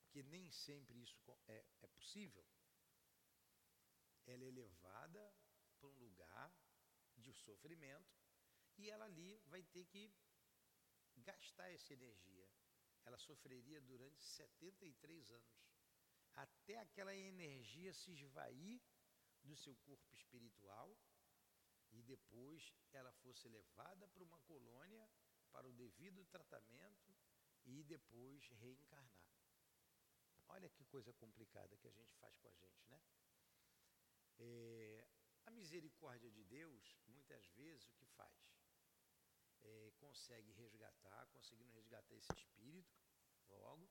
que 0.10 0.22
nem 0.24 0.52
sempre 0.52 1.02
isso 1.02 1.18
é, 1.48 1.66
é 1.82 1.88
possível, 1.88 2.46
ela 4.26 4.44
é 4.44 4.52
levada 4.52 5.36
para 5.80 5.88
um 5.88 5.98
lugar 5.98 6.54
de 7.18 7.34
sofrimento 7.34 8.14
e 8.78 8.90
ela 8.90 9.06
ali 9.06 9.38
vai 9.48 9.64
ter 9.64 9.86
que 9.86 10.14
gastar 11.18 11.70
essa 11.70 11.94
energia. 11.94 12.50
Ela 13.06 13.18
sofreria 13.18 13.82
durante 13.82 14.24
73 14.24 15.32
anos, 15.32 15.73
até 16.36 16.78
aquela 16.80 17.16
energia 17.16 17.94
se 17.94 18.12
esvair 18.12 18.82
do 19.44 19.56
seu 19.56 19.76
corpo 19.78 20.14
espiritual 20.14 20.98
e 21.92 22.02
depois 22.02 22.74
ela 22.92 23.12
fosse 23.12 23.48
levada 23.48 24.08
para 24.08 24.24
uma 24.24 24.40
colônia 24.40 25.10
para 25.52 25.68
o 25.68 25.74
devido 25.74 26.26
tratamento 26.26 27.16
e 27.66 27.84
depois 27.84 28.48
reencarnar. 28.50 29.24
Olha 30.48 30.70
que 30.70 30.84
coisa 30.86 31.14
complicada 31.14 31.78
que 31.78 31.88
a 31.88 31.92
gente 31.92 32.14
faz 32.16 32.36
com 32.38 32.48
a 32.48 32.54
gente, 32.54 32.90
né? 32.90 33.02
É, 34.40 35.08
a 35.46 35.52
misericórdia 35.52 36.30
de 36.32 36.44
Deus, 36.44 37.00
muitas 37.08 37.46
vezes, 37.50 37.88
o 37.88 37.94
que 37.94 38.06
faz? 38.08 38.34
É, 39.62 39.92
consegue 39.98 40.52
resgatar, 40.52 41.28
conseguindo 41.28 41.72
resgatar 41.72 42.16
esse 42.16 42.34
espírito, 42.34 42.94
logo, 43.48 43.90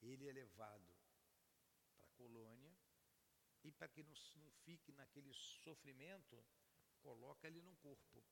ele 0.00 0.26
é 0.28 0.32
levado 0.32 0.99
colônia, 2.20 2.72
e 3.62 3.72
para 3.72 3.88
que 3.88 4.02
não, 4.02 4.14
não 4.36 4.50
fique 4.64 4.92
naquele 4.92 5.32
sofrimento, 5.34 6.44
coloca 7.00 7.46
ele 7.46 7.62
no 7.62 7.74
corpo. 7.76 8.22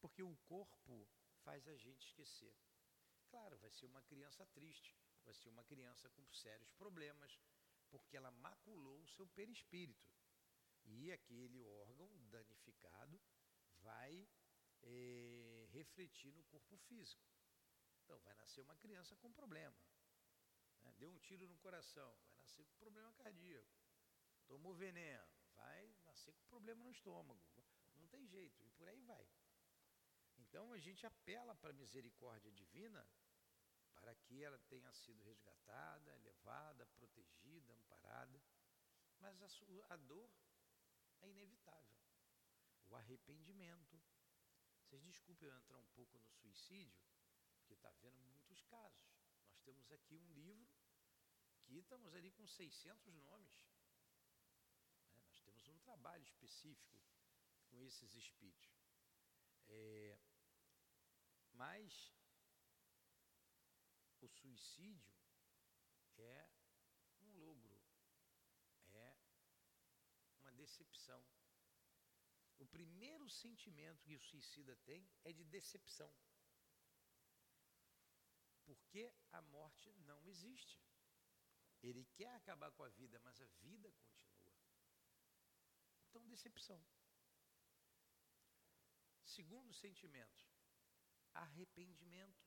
Porque 0.00 0.22
o 0.22 0.36
corpo 0.52 1.08
faz 1.44 1.66
a 1.68 1.76
gente 1.76 2.06
esquecer. 2.06 2.54
Claro, 3.28 3.58
vai 3.58 3.70
ser 3.70 3.86
uma 3.86 4.02
criança 4.02 4.46
triste, 4.46 4.96
vai 5.24 5.34
ser 5.34 5.48
uma 5.48 5.64
criança 5.64 6.08
com 6.10 6.24
sérios 6.32 6.72
problemas, 6.72 7.40
porque 7.90 8.16
ela 8.16 8.30
maculou 8.30 9.02
o 9.02 9.08
seu 9.08 9.26
perispírito. 9.28 10.08
E 10.84 11.12
aquele 11.12 11.62
órgão 11.64 12.08
danificado 12.30 13.20
vai 13.78 14.28
é, 14.82 15.68
refletir 15.72 16.32
no 16.32 16.44
corpo 16.44 16.76
físico. 16.88 17.24
Então, 18.02 18.18
vai 18.20 18.34
nascer 18.34 18.60
uma 18.60 18.76
criança 18.76 19.16
com 19.16 19.32
problema. 19.32 19.76
Né? 20.82 20.92
Deu 20.98 21.10
um 21.10 21.18
tiro 21.18 21.48
no 21.48 21.58
coração, 21.58 22.16
vai 22.28 22.35
nascer 22.46 22.64
com 22.64 22.76
problema 22.76 23.12
cardíaco. 23.14 23.76
Tomou 24.46 24.72
veneno, 24.74 25.26
vai 25.56 25.92
nascer 26.04 26.32
com 26.32 26.44
problema 26.46 26.84
no 26.84 26.90
estômago. 26.90 27.42
Não 27.96 28.06
tem 28.06 28.24
jeito, 28.26 28.62
e 28.62 28.70
por 28.70 28.88
aí 28.88 29.02
vai. 29.02 29.26
Então 30.38 30.72
a 30.72 30.78
gente 30.78 31.04
apela 31.04 31.56
para 31.56 31.70
a 31.70 31.80
misericórdia 31.82 32.52
divina 32.52 33.04
para 33.96 34.14
que 34.14 34.44
ela 34.44 34.58
tenha 34.68 34.92
sido 34.92 35.20
resgatada, 35.24 36.16
levada, 36.18 36.86
protegida, 36.86 37.72
amparada. 37.74 38.40
Mas 39.18 39.42
a, 39.42 39.48
a 39.94 39.96
dor 39.96 40.30
é 41.22 41.28
inevitável. 41.28 41.96
O 42.84 42.94
arrependimento. 42.94 44.00
Vocês 44.78 45.02
desculpem 45.02 45.48
eu 45.48 45.56
entrar 45.56 45.78
um 45.78 45.86
pouco 45.86 46.16
no 46.20 46.30
suicídio, 46.30 47.02
porque 47.56 47.74
está 47.74 47.90
vendo 48.02 48.22
muitos 48.22 48.62
casos. 48.62 49.04
Nós 49.48 49.58
temos 49.62 49.90
aqui 49.90 50.16
um 50.16 50.32
livro 50.32 50.70
que 51.66 51.78
estamos 51.78 52.14
ali 52.14 52.30
com 52.30 52.46
600 52.46 53.14
nomes. 53.22 53.50
Né? 55.12 55.22
Nós 55.26 55.40
temos 55.40 55.68
um 55.68 55.78
trabalho 55.78 56.22
específico 56.22 57.00
com 57.68 57.82
esses 57.82 58.14
espíritos. 58.14 58.70
É, 59.68 60.18
mas 61.52 62.14
o 64.20 64.28
suicídio 64.28 65.12
é 66.16 66.48
um 67.20 67.32
logro, 67.38 67.80
é 68.88 69.16
uma 70.40 70.52
decepção. 70.52 71.24
O 72.58 72.66
primeiro 72.66 73.28
sentimento 73.28 74.04
que 74.04 74.14
o 74.14 74.20
suicida 74.20 74.76
tem 74.76 75.06
é 75.24 75.32
de 75.32 75.44
decepção. 75.44 76.12
Porque 78.64 79.12
a 79.32 79.42
morte 79.42 79.92
não 80.10 80.24
existe. 80.26 80.85
Ele 81.82 82.04
quer 82.14 82.34
acabar 82.34 82.70
com 82.72 82.82
a 82.82 82.88
vida, 82.88 83.18
mas 83.20 83.40
a 83.40 83.46
vida 83.60 83.92
continua. 83.92 84.56
Então, 86.08 86.26
decepção. 86.26 86.84
Segundo 89.24 89.72
sentimento, 89.72 90.46
arrependimento. 91.34 92.46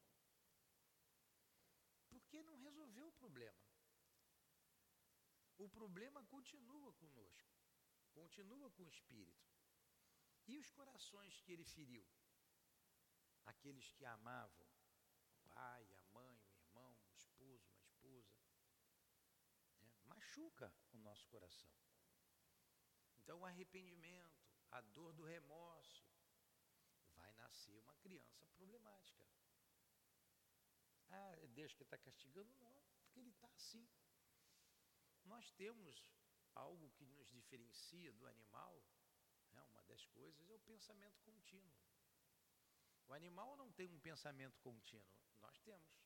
Porque 2.09 2.41
não 2.43 2.57
resolveu 2.57 3.07
o 3.07 3.13
problema. 3.13 3.69
O 5.57 5.69
problema 5.69 6.23
continua 6.25 6.93
conosco, 6.93 7.59
continua 8.13 8.71
com 8.71 8.83
o 8.83 8.89
espírito. 8.89 9.47
E 10.47 10.57
os 10.57 10.71
corações 10.71 11.39
que 11.41 11.51
ele 11.51 11.65
feriu? 11.65 12.07
Aqueles 13.45 13.91
que 13.91 14.05
amavam 14.05 14.67
pai, 15.59 15.93
a 15.93 16.03
mãe, 16.13 16.39
o 16.47 16.55
irmão, 16.55 16.97
o 17.11 17.15
esposo, 17.15 17.69
a 17.69 17.77
esposa. 17.77 18.33
Né? 19.81 20.15
Machuca 20.39 20.73
o 20.93 20.97
nosso 20.99 21.27
coração. 21.27 21.69
Então, 23.17 23.41
o 23.41 23.45
arrependimento, 23.45 24.41
a 24.71 24.79
dor 24.79 25.13
do 25.13 25.25
remorso, 25.25 26.07
vai 27.17 27.29
nascer 27.33 27.77
uma 27.79 27.93
criança 27.95 28.47
problemática. 28.55 29.25
Ah, 31.09 31.35
Deus 31.49 31.73
que 31.73 31.83
está 31.83 31.97
castigando? 31.97 32.53
Não, 32.61 32.81
porque 33.01 33.19
Ele 33.19 33.31
está 33.31 33.49
assim. 33.49 33.85
Nós 35.25 35.51
temos 35.51 36.09
algo 36.55 36.89
que 36.91 37.05
nos 37.05 37.27
diferencia 37.29 38.13
do 38.13 38.25
animal, 38.25 38.81
né? 39.51 39.61
uma 39.63 39.83
das 39.83 40.05
coisas 40.05 40.49
é 40.49 40.53
o 40.53 40.59
pensamento 40.59 41.19
contínuo. 41.21 41.77
O 43.09 43.13
animal 43.13 43.57
não 43.57 43.69
tem 43.73 43.89
um 43.89 43.99
pensamento 43.99 44.57
contínuo, 44.61 45.13
nós 45.41 45.59
temos. 45.59 45.99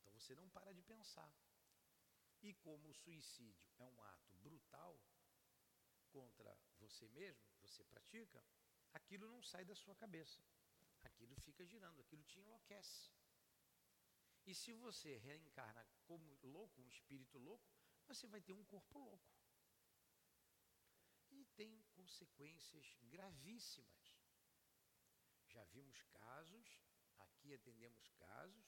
Então 0.00 0.12
você 0.12 0.34
não 0.34 0.50
para 0.50 0.74
de 0.74 0.82
pensar. 0.82 1.32
E 2.42 2.54
como 2.54 2.88
o 2.88 2.94
suicídio 2.94 3.70
é 3.78 3.86
um 3.86 4.02
ato 4.02 4.32
brutal 4.42 5.00
contra 6.10 6.58
você 6.78 7.08
mesmo, 7.08 7.46
você 7.60 7.84
pratica, 7.84 8.44
aquilo 8.92 9.28
não 9.28 9.40
sai 9.40 9.64
da 9.64 9.74
sua 9.74 9.94
cabeça. 9.94 10.42
Aquilo 11.02 11.34
fica 11.36 11.64
girando, 11.64 12.00
aquilo 12.00 12.22
te 12.24 12.38
enlouquece. 12.40 13.12
E 14.44 14.54
se 14.54 14.72
você 14.72 15.18
reencarna 15.18 15.86
como 16.04 16.38
louco, 16.42 16.80
um 16.80 16.88
espírito 16.88 17.38
louco, 17.38 17.64
você 18.06 18.26
vai 18.26 18.40
ter 18.40 18.52
um 18.52 18.64
corpo 18.64 18.98
louco. 18.98 19.32
E 21.30 21.44
tem 21.56 21.80
consequências 21.92 22.96
gravíssimas. 23.02 24.20
Já 25.46 25.64
vimos 25.66 26.02
casos, 26.02 26.80
aqui 27.18 27.54
atendemos 27.54 28.08
casos, 28.18 28.66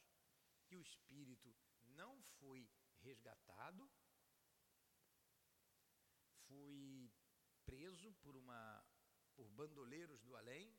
que 0.65 0.77
o 0.77 0.83
espírito 0.83 1.55
não 1.83 2.23
foi 2.39 2.69
resgatado, 3.05 3.91
foi 6.47 7.13
preso 7.65 8.13
por 8.23 8.37
uma 8.37 8.85
por 9.35 9.49
bandoleiros 9.51 10.21
do 10.23 10.37
além, 10.37 10.73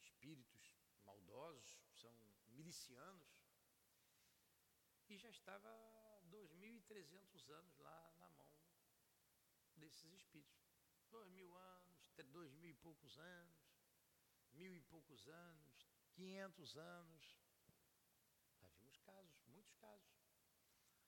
espíritos 0.00 0.64
maldosos, 1.02 1.82
são 2.00 2.14
milicianos, 2.46 3.32
e 5.08 5.18
já 5.18 5.30
estava 5.30 5.70
2.300 6.30 7.50
anos 7.50 7.78
lá 7.78 8.12
na 8.18 8.28
mão 8.30 8.52
desses 9.76 10.12
espíritos. 10.12 10.64
Dois 11.10 11.28
mil 11.30 11.54
anos, 11.56 12.12
dois 12.32 12.52
mil 12.52 12.70
e 12.70 12.74
poucos 12.74 13.18
anos, 13.18 13.74
mil 14.52 14.74
e 14.74 14.80
poucos 14.80 15.28
anos, 15.28 15.86
quinhentos 16.12 16.76
anos. 16.76 17.38
Já 18.60 18.68
vimos 18.68 18.96
casos, 18.98 19.44
muitos 19.46 19.74
casos. 19.74 20.24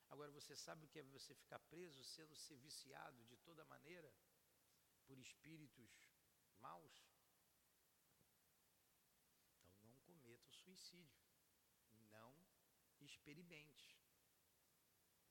Agora, 0.09 0.31
você 0.31 0.55
sabe 0.55 0.85
o 0.85 0.89
que 0.89 0.99
é 0.99 1.03
você 1.03 1.35
ficar 1.35 1.59
preso, 1.59 2.03
sendo 2.05 2.37
ser 2.37 2.57
viciado 2.59 3.25
de 3.25 3.37
toda 3.39 3.65
maneira 3.65 4.13
por 5.07 5.19
espíritos 5.19 5.91
maus? 6.59 6.97
Então, 9.55 9.71
não 9.83 9.97
cometa 9.99 10.49
o 10.49 10.55
suicídio. 10.55 11.21
Não 12.11 12.33
experimente. 13.01 13.97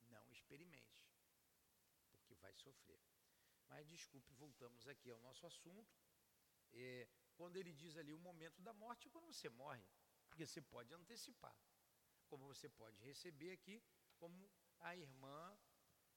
Não 0.09 0.29
experimente. 0.31 1.03
Porque 2.11 2.35
vai 2.35 2.53
sofrer. 2.53 3.01
Mas 3.67 3.87
desculpe, 3.87 4.33
voltamos 4.33 4.87
aqui 4.87 5.09
ao 5.09 5.19
nosso 5.19 5.45
assunto. 5.47 5.95
É, 6.73 7.07
quando 7.35 7.55
ele 7.57 7.73
diz 7.73 7.95
ali 7.97 8.13
o 8.13 8.19
momento 8.19 8.61
da 8.61 8.73
morte, 8.73 9.07
é 9.07 9.11
quando 9.11 9.31
você 9.33 9.49
morre. 9.49 9.85
Porque 10.27 10.45
você 10.45 10.61
pode 10.61 10.93
antecipar. 10.93 11.57
Como 12.27 12.45
você 12.45 12.67
pode 12.69 13.01
receber 13.03 13.51
aqui, 13.51 13.81
como 14.25 14.49
a 14.79 14.95
irmã. 14.95 15.39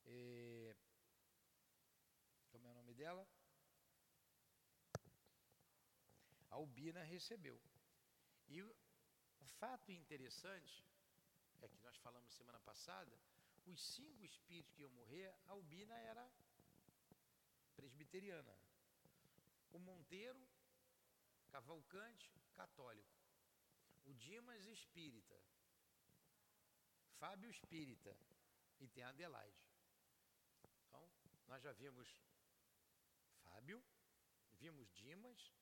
É, 0.06 0.74
como 2.50 2.66
é 2.66 2.70
o 2.70 2.74
nome 2.74 2.94
dela? 2.94 3.28
A 6.50 6.54
Albina 6.54 7.02
recebeu. 7.02 7.60
E 8.48 8.62
o 8.62 8.74
fato 9.60 9.92
interessante 9.92 10.82
é 11.60 11.68
que 11.68 11.78
nós 11.80 11.96
falamos 11.98 12.32
semana 12.32 12.60
passada, 12.60 13.14
os 13.66 13.78
cinco 13.96 14.24
espíritos 14.24 14.72
que 14.72 14.80
iam 14.80 14.90
morrer, 14.92 15.28
a 15.46 15.52
Albina 15.52 15.94
era 16.12 16.26
presbiteriana. 17.76 18.54
O 19.72 19.78
Monteiro, 19.78 20.42
Cavalcante, 21.50 22.32
católico. 22.56 23.14
O 24.06 24.14
Dimas, 24.14 24.64
espírita. 24.64 25.38
Fábio, 27.18 27.50
espírita. 27.50 28.16
E 28.80 28.88
tem 28.88 29.02
Adelaide. 29.04 29.56
Então, 30.86 31.10
nós 31.46 31.62
já 31.62 31.72
vimos 31.72 32.08
Fábio, 33.42 33.84
vimos 34.52 34.88
Dimas, 34.92 35.52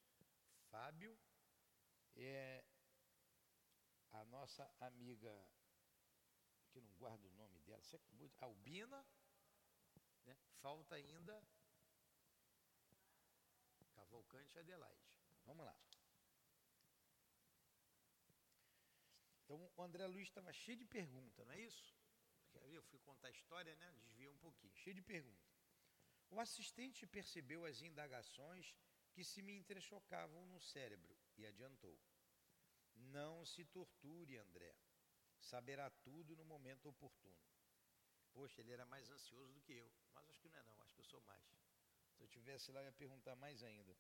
Fábio, 0.70 1.18
é, 2.14 2.64
a 4.10 4.24
nossa 4.26 4.70
amiga 4.80 5.32
que 6.70 6.80
não 6.80 6.92
guardo 6.94 7.24
o 7.24 7.32
nome 7.32 7.58
dela, 7.60 7.82
Albina, 8.40 9.06
né? 10.26 10.36
falta 10.60 10.94
ainda 10.94 11.42
Cavalcante 13.94 14.58
Adelaide. 14.58 15.00
Vamos 15.44 15.64
lá. 15.64 15.76
Então 19.46 19.70
o 19.76 19.82
André 19.82 20.04
Luiz 20.08 20.26
estava 20.26 20.52
cheio 20.52 20.76
de 20.76 20.84
perguntas, 20.84 21.46
não 21.46 21.54
é 21.54 21.60
isso? 21.60 21.94
Porque 22.50 22.58
eu 22.76 22.82
fui 22.82 22.98
contar 22.98 23.28
a 23.28 23.30
história, 23.30 23.76
né? 23.76 23.92
Desvia 24.02 24.28
um 24.28 24.38
pouquinho, 24.38 24.74
cheio 24.74 24.94
de 24.94 25.02
perguntas. 25.02 25.56
O 26.28 26.40
assistente 26.40 27.06
percebeu 27.06 27.64
as 27.64 27.80
indagações 27.80 28.74
que 29.12 29.22
se 29.22 29.40
me 29.40 29.52
entrechocavam 29.52 30.44
no 30.46 30.60
cérebro 30.60 31.16
e 31.36 31.46
adiantou: 31.46 31.96
Não 32.96 33.44
se 33.46 33.64
torture, 33.64 34.36
André 34.36 34.74
saberá 35.38 35.88
tudo 35.90 36.34
no 36.34 36.44
momento 36.44 36.88
oportuno. 36.88 37.38
Poxa, 38.32 38.60
ele 38.60 38.72
era 38.72 38.84
mais 38.84 39.08
ansioso 39.08 39.52
do 39.52 39.60
que 39.60 39.74
eu, 39.74 39.92
mas 40.12 40.28
acho 40.28 40.40
que 40.40 40.48
não 40.48 40.58
é 40.58 40.64
não, 40.64 40.82
acho 40.82 40.94
que 40.94 41.00
eu 41.00 41.04
sou 41.04 41.20
mais. 41.20 41.46
Se 42.14 42.22
eu 42.22 42.26
tivesse 42.26 42.72
lá, 42.72 42.80
eu 42.80 42.86
ia 42.86 42.92
perguntar 42.92 43.36
mais 43.36 43.62
ainda. 43.62 43.96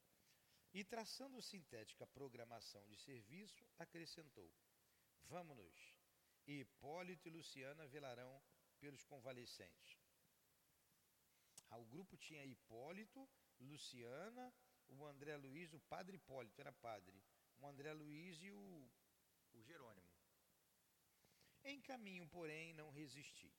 E 0.74 0.82
traçando 0.82 1.40
sintética 1.40 2.06
programação 2.06 2.84
de 2.88 2.96
serviço, 2.96 3.64
acrescentou: 3.78 4.52
Vamos-nos. 5.28 5.94
Hipólito 6.46 7.28
e 7.28 7.30
Luciana 7.30 7.86
velarão 7.86 8.42
pelos 8.78 9.02
convalescentes. 9.04 9.98
Ah, 11.70 11.78
o 11.78 11.84
grupo 11.84 12.16
tinha 12.16 12.44
Hipólito, 12.44 13.28
Luciana, 13.58 14.54
o 14.88 15.04
André 15.04 15.36
Luiz, 15.36 15.72
o 15.72 15.80
padre 15.80 16.16
Hipólito 16.16 16.60
era 16.60 16.72
padre, 16.72 17.20
o 17.58 17.66
André 17.66 17.92
Luiz 17.92 18.40
e 18.40 18.50
o, 18.52 18.90
o 19.54 19.62
Jerônimo. 19.62 20.06
Em 21.64 21.80
caminho, 21.80 22.28
porém, 22.28 22.72
não 22.74 22.90
resisti. 22.90 23.52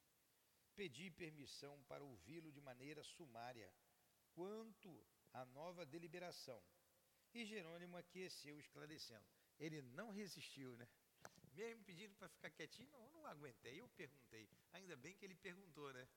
Pedi 0.73 1.11
permissão 1.11 1.83
para 1.83 2.03
ouvi-lo 2.03 2.51
de 2.51 2.61
maneira 2.61 3.03
sumária 3.03 3.73
quanto 4.31 5.05
à 5.33 5.43
nova 5.45 5.85
deliberação. 5.85 6.63
E 7.33 7.45
Jerônimo 7.45 7.97
aqueceu, 7.97 8.57
esclarecendo. 8.59 9.25
Ele 9.59 9.81
não 9.81 10.11
resistiu, 10.11 10.77
né? 10.77 10.87
Mesmo 11.57 11.83
pedindo 11.83 12.13
para 12.15 12.29
ficar 12.29 12.51
quietinho, 12.51 12.87
não, 12.91 13.09
não 13.09 13.25
aguentei. 13.25 13.81
Eu 13.81 13.89
perguntei. 13.89 14.47
Ainda 14.73 14.95
bem 14.95 15.15
que 15.15 15.25
ele 15.25 15.33
perguntou, 15.33 15.91
né? 15.91 16.07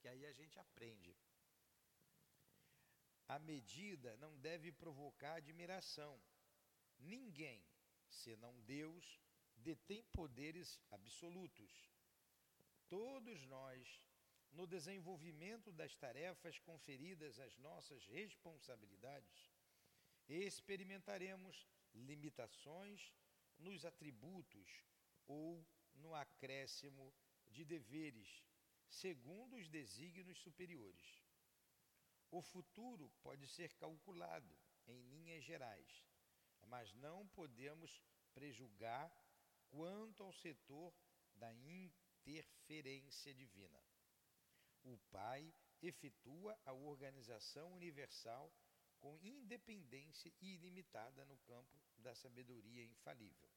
Que 0.00 0.08
aí 0.08 0.26
a 0.26 0.32
gente 0.32 0.58
aprende. 0.58 1.16
A 3.28 3.38
medida 3.38 4.16
não 4.16 4.36
deve 4.38 4.72
provocar 4.72 5.34
admiração. 5.34 6.20
Ninguém, 6.98 7.64
senão 8.08 8.52
Deus, 8.62 9.20
detém 9.54 10.02
poderes 10.12 10.80
absolutos. 10.90 11.72
Todos 12.88 13.46
nós, 13.46 14.02
no 14.50 14.66
desenvolvimento 14.66 15.70
das 15.70 15.94
tarefas 15.94 16.58
conferidas 16.58 17.38
às 17.38 17.56
nossas 17.58 18.04
responsabilidades, 18.06 19.52
experimentaremos 20.28 21.68
limitações 21.94 23.14
nos 23.58 23.84
atributos 23.84 24.84
ou 25.26 25.66
no 25.94 26.14
acréscimo 26.14 27.12
de 27.50 27.64
deveres, 27.64 28.44
segundo 28.88 29.56
os 29.56 29.68
desígnios 29.68 30.38
superiores. 30.38 31.22
O 32.30 32.42
futuro 32.42 33.10
pode 33.22 33.46
ser 33.48 33.72
calculado 33.74 34.56
em 34.86 35.00
linhas 35.02 35.44
gerais, 35.44 36.06
mas 36.66 36.92
não 36.94 37.26
podemos 37.28 38.02
prejulgar 38.32 39.10
quanto 39.68 40.22
ao 40.22 40.32
setor 40.32 40.94
da 41.34 41.52
interferência 41.52 43.34
divina. 43.34 43.82
O 44.82 44.98
Pai 45.10 45.52
efetua 45.82 46.58
a 46.64 46.72
organização 46.72 47.72
universal 47.74 48.52
com 48.98 49.18
independência 49.22 50.32
ilimitada 50.40 51.24
no 51.24 51.36
campo 51.38 51.80
da 51.98 52.14
sabedoria 52.14 52.84
infalível. 52.84 53.47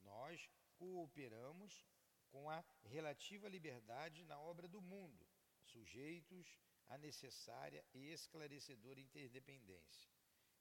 Nós 0.00 0.48
cooperamos 0.76 1.86
com 2.30 2.48
a 2.48 2.64
relativa 2.84 3.48
liberdade 3.48 4.24
na 4.24 4.38
obra 4.38 4.68
do 4.68 4.80
mundo, 4.80 5.26
sujeitos 5.64 6.56
à 6.88 6.96
necessária 6.98 7.84
e 7.92 8.08
esclarecedora 8.08 9.00
interdependência, 9.00 10.10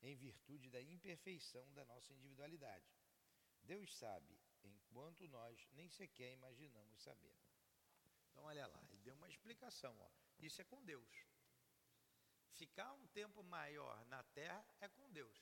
em 0.02 0.16
virtude 0.16 0.70
da 0.70 0.82
imperfeição 0.82 1.72
da 1.74 1.86
nossa 1.86 2.14
individualidade. 2.14 2.92
Deus 3.64 3.96
sabe, 3.98 4.40
enquanto 4.64 5.28
nós 5.28 5.68
nem 5.74 5.90
sequer 5.90 6.34
imaginamos 6.34 7.02
saber. 7.02 7.36
Então, 8.30 8.44
olha 8.44 8.68
lá, 8.68 8.84
ele 8.90 9.02
deu 9.02 9.16
uma 9.16 9.28
explicação. 9.28 9.96
Ó. 10.00 10.10
Isso 10.40 10.62
é 10.62 10.66
com 10.66 10.84
Deus. 10.84 11.26
Ficar 12.54 12.92
um 12.94 13.08
tempo 13.08 13.44
maior 13.44 14.06
na 14.06 14.24
terra 14.24 14.66
é 14.80 14.88
com 14.88 15.10
Deus. 15.12 15.38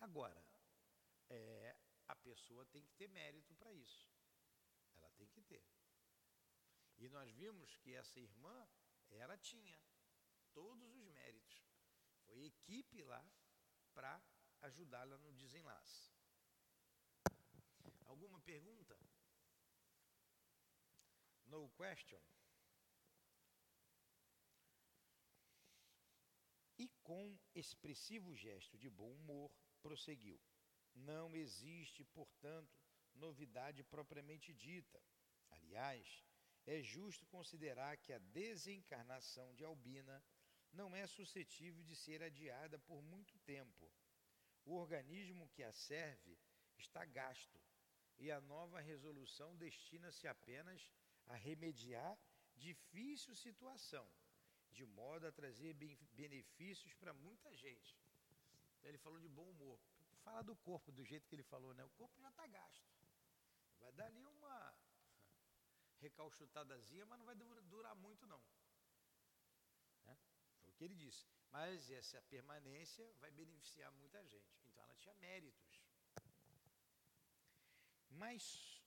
Agora, 0.00 0.44
é, 1.28 1.76
a 2.08 2.16
pessoa 2.16 2.64
tem 2.66 2.82
que 2.82 2.94
ter 2.94 3.08
mérito 3.08 3.54
para 3.54 3.72
isso. 3.72 4.08
Ela 4.96 5.10
tem 5.10 5.28
que 5.28 5.42
ter. 5.42 5.64
E 6.96 7.08
nós 7.08 7.30
vimos 7.34 7.76
que 7.76 7.94
essa 7.94 8.18
irmã, 8.18 8.68
ela 9.10 9.36
tinha 9.38 9.78
todos 10.52 10.90
os 10.96 11.06
méritos. 11.08 11.64
Foi 12.24 12.44
equipe 12.44 13.02
lá 13.02 13.24
para 13.94 14.20
ajudá-la 14.62 15.16
no 15.18 15.32
desenlace. 15.34 16.12
Alguma 18.06 18.40
pergunta? 18.40 18.98
No 21.44 21.70
question? 21.70 22.20
E 26.78 26.88
com 27.02 27.38
expressivo 27.54 28.34
gesto 28.34 28.78
de 28.78 28.88
bom 28.88 29.12
humor, 29.12 29.50
prosseguiu: 29.82 30.40
Não 30.98 31.34
existe, 31.34 32.04
portanto, 32.04 32.76
novidade 33.14 33.82
propriamente 33.84 34.52
dita. 34.52 35.00
Aliás, 35.50 36.24
é 36.66 36.82
justo 36.82 37.26
considerar 37.26 37.96
que 37.96 38.12
a 38.12 38.18
desencarnação 38.18 39.54
de 39.54 39.64
Albina 39.64 40.22
não 40.72 40.94
é 40.94 41.06
suscetível 41.06 41.82
de 41.82 41.96
ser 41.96 42.22
adiada 42.22 42.78
por 42.78 43.02
muito 43.02 43.38
tempo. 43.38 43.90
O 44.64 44.74
organismo 44.74 45.48
que 45.48 45.62
a 45.62 45.72
serve 45.72 46.38
está 46.76 47.04
gasto 47.04 47.58
e 48.18 48.30
a 48.30 48.40
nova 48.40 48.80
resolução 48.80 49.56
destina-se 49.56 50.26
apenas 50.26 50.90
a 51.26 51.36
remediar 51.36 52.18
difícil 52.56 53.34
situação 53.34 54.06
de 54.70 54.84
modo 54.84 55.26
a 55.26 55.32
trazer 55.32 55.74
benefícios 56.12 56.94
para 56.94 57.12
muita 57.12 57.54
gente. 57.56 57.96
Ele 58.82 58.98
falou 58.98 59.18
de 59.18 59.28
bom 59.28 59.48
humor. 59.50 59.80
Fala 60.28 60.42
do 60.42 60.54
corpo, 60.56 60.92
do 60.92 61.02
jeito 61.02 61.26
que 61.26 61.34
ele 61.34 61.42
falou, 61.42 61.72
né? 61.72 61.82
O 61.82 61.88
corpo 62.00 62.20
já 62.20 62.28
está 62.28 62.46
gasto. 62.46 62.86
Vai 63.80 63.90
dar 63.92 64.04
ali 64.04 64.26
uma 64.26 64.74
recalchutadazinha, 66.04 67.06
mas 67.06 67.18
não 67.18 67.24
vai 67.24 67.34
durar 67.34 67.94
muito, 67.96 68.26
não. 68.26 68.42
Né? 70.04 70.18
Foi 70.60 70.70
o 70.70 70.74
que 70.74 70.84
ele 70.84 70.94
disse. 70.94 71.26
Mas 71.50 71.90
essa 71.90 72.20
permanência 72.20 73.10
vai 73.20 73.30
beneficiar 73.30 73.90
muita 73.92 74.22
gente. 74.26 74.54
Então, 74.66 74.84
ela 74.84 74.94
tinha 74.96 75.14
méritos. 75.14 75.82
Mas, 78.10 78.82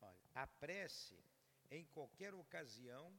olha, 0.00 0.30
a 0.34 0.46
prece, 0.46 1.22
em 1.70 1.84
qualquer 1.84 2.32
ocasião, 2.32 3.14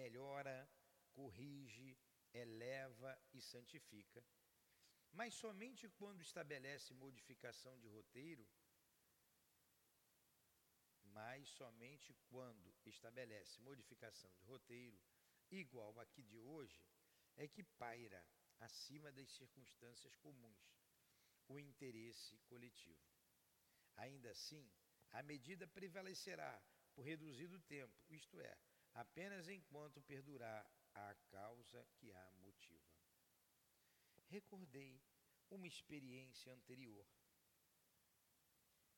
melhora 0.00 0.70
corrige, 1.14 1.98
eleva 2.32 3.18
e 3.32 3.42
santifica. 3.42 4.24
Mas 5.18 5.32
somente 5.34 5.88
quando 5.90 6.20
estabelece 6.22 6.92
modificação 6.92 7.78
de 7.78 7.86
roteiro, 7.86 8.44
mas 11.18 11.48
somente 11.50 12.12
quando 12.28 12.74
estabelece 12.84 13.60
modificação 13.60 14.32
de 14.38 14.44
roteiro 14.44 15.00
igual 15.50 15.98
aqui 16.00 16.22
de 16.24 16.36
hoje, 16.36 16.84
é 17.36 17.46
que 17.46 17.62
paira 17.62 18.26
acima 18.58 19.12
das 19.12 19.30
circunstâncias 19.30 20.16
comuns 20.16 20.74
o 21.46 21.60
interesse 21.60 22.36
coletivo. 22.48 23.06
Ainda 23.96 24.30
assim, 24.30 24.68
a 25.12 25.22
medida 25.22 25.64
prevalecerá 25.68 26.60
por 26.92 27.02
reduzido 27.02 27.60
tempo, 27.60 27.94
isto 28.08 28.40
é, 28.40 28.58
apenas 28.94 29.48
enquanto 29.48 30.02
perdurar 30.02 30.68
a 30.92 31.14
causa 31.30 31.86
que 31.98 32.12
a 32.12 32.32
motiva. 32.32 32.83
Recordei 34.34 35.00
uma 35.48 35.68
experiência 35.68 36.52
anterior. 36.52 37.06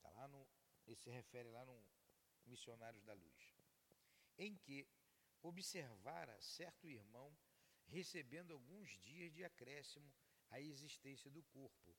Tá 0.00 0.08
lá 0.08 0.26
no, 0.28 0.48
ele 0.86 0.96
se 0.96 1.10
refere 1.10 1.50
lá 1.50 1.62
no 1.62 1.86
Missionários 2.46 3.04
da 3.04 3.12
Luz, 3.12 3.54
em 4.38 4.56
que 4.56 4.88
observara 5.42 6.40
certo 6.40 6.88
irmão 6.88 7.36
recebendo 7.88 8.54
alguns 8.54 8.88
dias 9.02 9.30
de 9.30 9.44
acréscimo 9.44 10.10
à 10.48 10.58
existência 10.58 11.30
do 11.30 11.42
corpo, 11.42 11.94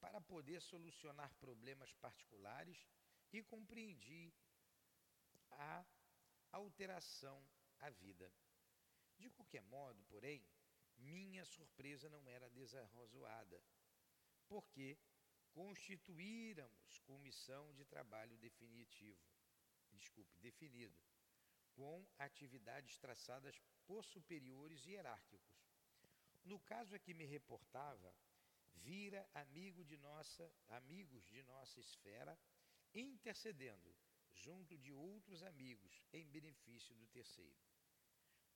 para 0.00 0.20
poder 0.20 0.60
solucionar 0.60 1.32
problemas 1.34 1.92
particulares 1.92 2.88
e 3.32 3.40
compreendi 3.40 4.34
a 5.52 5.86
alteração 6.50 7.48
à 7.78 7.88
vida. 7.88 8.32
De 9.16 9.30
qualquer 9.30 9.62
modo, 9.62 10.02
porém, 10.08 10.44
minha 11.00 11.44
surpresa 11.44 12.08
não 12.08 12.28
era 12.28 12.48
desarrozoada, 12.50 13.60
porque 14.48 14.98
constituíramos 15.52 16.98
comissão 17.00 17.72
de 17.74 17.84
trabalho 17.84 18.36
definitivo, 18.38 19.20
desculpe, 19.90 20.38
definido, 20.38 20.96
com 21.72 22.06
atividades 22.18 22.98
traçadas 22.98 23.60
por 23.86 24.04
superiores 24.04 24.84
hierárquicos. 24.86 25.56
No 26.44 26.58
caso 26.60 26.94
a 26.94 26.98
que 26.98 27.14
me 27.14 27.24
reportava, 27.24 28.14
vira 28.74 29.28
amigo 29.34 29.84
de 29.84 29.96
nossa, 29.96 30.50
amigos 30.68 31.24
de 31.26 31.42
nossa 31.42 31.80
esfera 31.80 32.38
intercedendo 32.94 33.94
junto 34.32 34.76
de 34.78 34.92
outros 34.92 35.42
amigos 35.42 36.02
em 36.12 36.26
benefício 36.26 36.94
do 36.94 37.06
terceiro. 37.08 37.58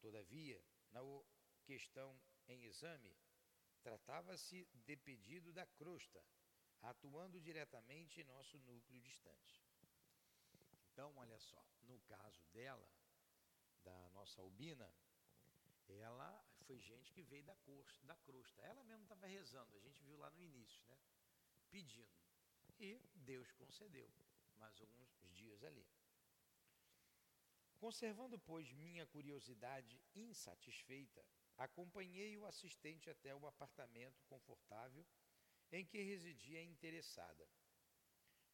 Todavia, 0.01 0.63
na 0.91 1.01
questão 1.65 2.19
em 2.49 2.65
exame, 2.65 3.17
tratava-se 3.83 4.67
de 4.87 4.97
pedido 4.97 5.53
da 5.53 5.67
crosta, 5.67 6.25
atuando 6.83 7.41
diretamente 7.41 8.21
em 8.21 8.25
nosso 8.25 8.59
núcleo 8.61 9.01
distante. 9.01 9.63
Então, 10.93 11.13
olha 11.17 11.39
só, 11.39 11.65
no 11.83 11.99
caso 12.01 12.45
dela, 12.53 12.89
da 13.83 14.11
nossa 14.11 14.41
albina, 14.41 14.89
ela 15.89 16.45
foi 16.67 16.81
gente 16.81 17.13
que 17.13 17.23
veio 17.23 17.45
da, 17.45 17.55
costa, 17.57 18.07
da 18.07 18.17
crosta. 18.17 18.63
Ela 18.63 18.83
mesma 18.85 19.03
estava 19.03 19.27
rezando, 19.27 19.77
a 19.77 19.81
gente 19.81 20.03
viu 20.03 20.17
lá 20.17 20.31
no 20.31 20.43
início, 20.43 20.83
né? 20.87 20.99
Pedindo. 21.71 22.09
E 22.79 23.01
Deus 23.15 23.51
concedeu 23.53 24.11
mais 24.57 24.81
alguns 24.81 25.11
dias 25.33 25.63
ali. 25.63 25.87
Conservando, 27.79 28.39
pois, 28.39 28.73
minha 28.73 29.07
curiosidade 29.07 30.01
insatisfeita, 30.15 31.25
acompanhei 31.57 32.37
o 32.37 32.47
assistente 32.47 33.11
até 33.11 33.35
o 33.35 33.47
apartamento 33.47 34.23
confortável 34.25 35.07
em 35.73 35.85
que 35.85 36.03
residia 36.03 36.61
a 36.61 36.65
interessada. 36.65 37.49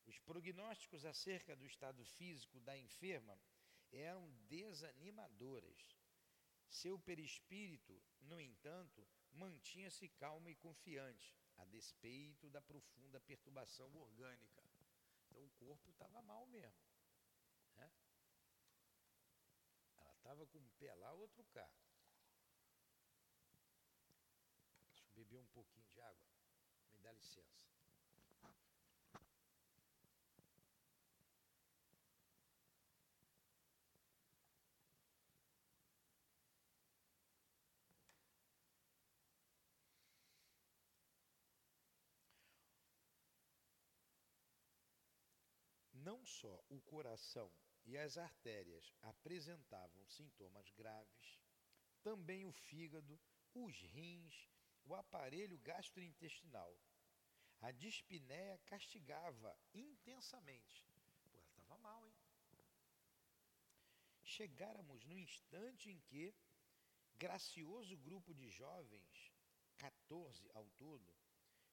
Os 0.06 0.18
prognósticos 0.18 1.04
acerca 1.04 1.54
do 1.54 1.66
estado 1.66 2.04
físico 2.04 2.60
da 2.60 2.76
enferma 2.76 3.38
eram 3.92 4.30
desanimadores. 4.48 5.96
Seu 6.68 6.98
perispírito, 6.98 8.00
no 8.20 8.40
entanto, 8.40 9.06
mantinha-se 9.32 10.08
calmo 10.08 10.48
e 10.48 10.54
confiante, 10.54 11.36
a 11.56 11.64
despeito 11.64 12.48
da 12.48 12.60
profunda 12.60 13.20
perturbação 13.20 13.94
orgânica. 13.96 14.62
Então 15.26 15.44
o 15.44 15.50
corpo 15.50 15.90
estava 15.90 16.22
mal 16.22 16.46
mesmo. 16.46 16.90
estava 20.30 20.46
com 20.46 20.58
um 20.58 20.68
pé 20.78 20.94
lá, 20.94 21.12
outro 21.12 21.44
cá. 21.46 21.68
Deixa 24.92 25.19
eu 25.19 25.19
beber 25.30 25.38
um 25.38 25.46
pouquinho 25.46 25.86
de 25.86 26.00
água. 26.00 26.26
Me 26.92 26.98
dá 26.98 27.12
licença. 27.12 27.60
Não 45.92 46.24
só 46.24 46.64
o 46.68 46.80
coração 46.80 47.52
e 47.84 47.96
as 47.96 48.16
artérias 48.18 48.92
apresentavam 49.02 50.04
sintomas 50.08 50.70
graves, 50.72 51.38
também 52.02 52.46
o 52.46 52.52
fígado, 52.52 53.20
os 53.54 53.76
rins, 53.82 54.48
o 54.84 54.94
aparelho 54.94 55.58
gastrointestinal. 55.58 56.76
A 57.60 57.70
dispneia 57.72 58.58
castigava 58.66 59.56
intensamente. 59.74 60.84
Pô, 61.30 61.38
ela 61.38 61.46
estava 61.46 61.76
mal, 61.78 62.06
hein? 62.06 62.14
Chegáramos 64.22 65.04
no 65.04 65.18
instante 65.18 65.90
em 65.90 65.98
que 66.00 66.34
gracioso 67.16 67.98
grupo 67.98 68.32
de 68.32 68.48
jovens, 68.48 69.32
14 69.76 70.48
ao 70.54 70.70
todo, 70.70 71.14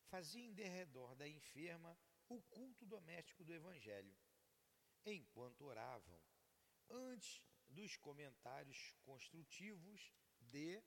fazia 0.08 0.44
em 0.44 0.54
derredor 0.54 1.16
da 1.16 1.28
enferma 1.28 1.98
o 2.28 2.42
culto 2.42 2.86
doméstico 2.86 3.44
do 3.44 3.54
Evangelho, 3.54 4.18
enquanto 5.06 5.62
oravam, 5.62 6.20
antes 6.90 7.42
dos 7.70 7.96
comentários 7.96 8.94
construtivos 9.04 10.12
de 10.42 10.84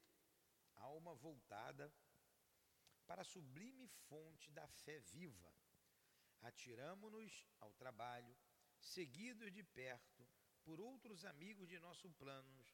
alma 0.77 1.15
voltada 1.15 1.93
para 3.11 3.23
a 3.23 3.25
sublime 3.25 3.89
fonte 4.09 4.53
da 4.53 4.69
fé 4.69 5.01
viva. 5.01 5.53
Atiramo-nos 6.43 7.45
ao 7.59 7.73
trabalho, 7.73 8.39
seguidos 8.79 9.51
de 9.53 9.65
perto 9.65 10.25
por 10.63 10.81
outros 10.81 11.25
amigos 11.25 11.69
de 11.69 11.77
nosso 11.81 12.09
plano, 12.11 12.65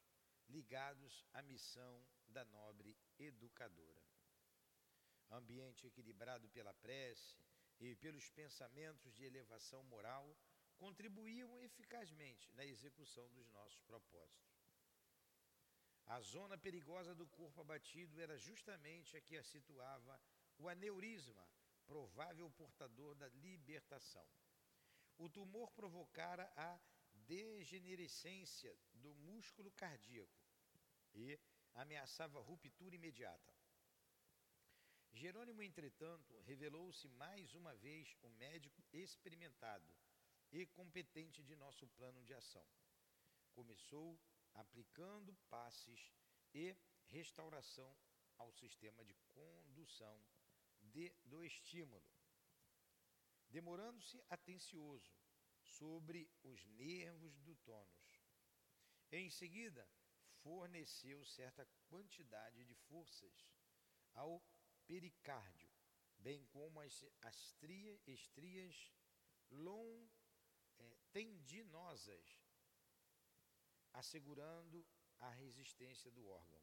ligados 0.47 1.25
à 1.33 1.41
missão 1.41 2.05
da 2.27 2.45
nobre 2.45 2.95
educadora. 3.17 4.05
Ambiente 5.31 5.87
equilibrado 5.87 6.47
pela 6.49 6.73
prece 6.75 7.35
e 7.79 7.95
pelos 7.95 8.29
pensamentos 8.29 9.15
de 9.15 9.23
elevação 9.23 9.81
moral 9.85 10.37
contribuíam 10.77 11.59
eficazmente 11.61 12.53
na 12.53 12.63
execução 12.63 13.27
dos 13.31 13.49
nossos 13.49 13.81
propósitos. 13.81 14.56
A 16.07 16.21
zona 16.21 16.57
perigosa 16.57 17.13
do 17.13 17.27
corpo 17.27 17.61
abatido 17.61 18.19
era 18.21 18.37
justamente 18.37 19.17
a 19.17 19.21
que 19.21 19.35
a 19.37 19.43
situava 19.43 20.19
o 20.57 20.69
aneurisma, 20.69 21.45
provável 21.85 22.49
portador 22.51 23.13
da 23.15 23.27
libertação. 23.27 24.25
O 25.17 25.29
tumor 25.29 25.69
provocara 25.71 26.51
a 26.55 26.79
degenerescência 27.13 28.73
do 28.93 29.13
músculo 29.15 29.69
cardíaco 29.71 30.41
e 31.13 31.37
ameaçava 31.73 32.39
ruptura 32.39 32.95
imediata. 32.95 33.53
Jerônimo, 35.11 35.61
entretanto, 35.61 36.39
revelou-se 36.41 37.07
mais 37.09 37.53
uma 37.53 37.75
vez 37.75 38.15
o 38.21 38.29
médico 38.29 38.81
experimentado 38.93 39.91
e 40.51 40.65
competente 40.67 41.43
de 41.43 41.55
nosso 41.55 41.87
plano 41.87 42.23
de 42.23 42.33
ação. 42.33 42.65
Começou 43.53 44.17
aplicando 44.57 45.33
passes 45.49 46.11
e 46.53 46.75
restauração 47.05 47.95
ao 48.37 48.51
sistema 48.51 49.03
de 49.05 49.15
condução 49.29 50.21
de, 50.81 51.13
do 51.23 51.43
estímulo, 51.43 52.11
demorando-se 53.49 54.21
atencioso 54.29 55.11
sobre 55.61 56.29
os 56.43 56.65
nervos 56.65 57.37
do 57.39 57.55
tônus. 57.57 58.21
Em 59.11 59.29
seguida, 59.29 59.87
forneceu 60.41 61.23
certa 61.25 61.65
quantidade 61.87 62.63
de 62.65 62.75
forças 62.75 63.47
ao 64.13 64.43
pericárdio, 64.85 65.71
bem 66.17 66.45
como 66.47 66.79
as, 66.81 67.05
as 67.21 67.53
tria, 67.53 67.99
estrias 68.05 68.91
long, 69.49 70.09
é, 70.79 70.97
tendinosas 71.11 72.46
assegurando 73.99 74.85
a 75.19 75.29
resistência 75.29 76.11
do 76.11 76.27
órgão. 76.27 76.61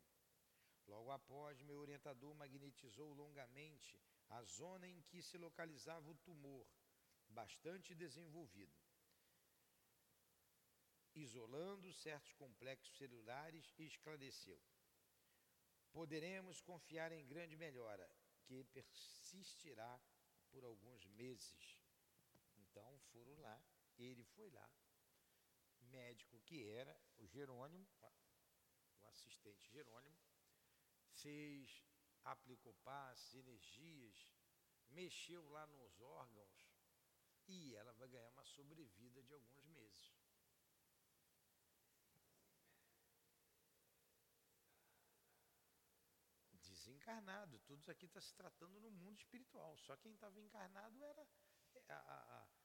Logo 0.87 1.11
após, 1.11 1.61
meu 1.63 1.79
orientador 1.79 2.35
magnetizou 2.35 3.13
longamente 3.13 4.01
a 4.29 4.43
zona 4.45 4.87
em 4.87 5.01
que 5.03 5.21
se 5.23 5.37
localizava 5.37 6.09
o 6.09 6.15
tumor, 6.27 6.67
bastante 7.29 7.95
desenvolvido, 7.95 8.79
isolando 11.15 11.93
certos 11.93 12.33
complexos 12.35 12.97
celulares 12.97 13.73
e 13.79 13.85
esclareceu. 13.85 14.61
Poderemos 15.93 16.61
confiar 16.61 17.11
em 17.13 17.27
grande 17.27 17.57
melhora, 17.57 18.09
que 18.45 18.63
persistirá 18.65 20.01
por 20.51 20.65
alguns 20.65 21.05
meses. 21.07 21.83
Então 22.57 22.99
foram 23.13 23.35
lá, 23.41 23.61
ele 23.97 24.25
foi 24.25 24.51
lá, 24.51 24.69
médico 25.95 26.41
que 26.41 26.69
era 26.69 26.95
o 27.19 27.27
Jerônimo, 27.27 27.87
o 29.01 29.07
assistente 29.07 29.71
Jerônimo, 29.71 30.19
fez, 31.23 31.85
aplicou 32.25 32.75
passes, 32.83 33.35
energias, 33.35 34.29
mexeu 34.91 35.49
lá 35.51 35.67
nos 35.67 36.01
órgãos 36.01 36.65
e 37.47 37.75
ela 37.75 37.93
vai 37.93 38.09
ganhar 38.09 38.31
uma 38.31 38.45
sobrevida 38.45 39.23
de 39.23 39.33
alguns 39.33 39.67
meses. 39.67 40.13
Desencarnado, 46.53 47.59
tudo 47.61 47.91
aqui 47.91 48.07
está 48.07 48.21
se 48.21 48.35
tratando 48.35 48.81
no 48.81 48.91
mundo 48.91 49.19
espiritual. 49.19 49.77
Só 49.79 49.97
quem 49.97 50.13
estava 50.13 50.41
encarnado 50.41 51.03
era 51.03 51.27
a, 51.89 51.95
a, 51.95 52.43
a 52.43 52.64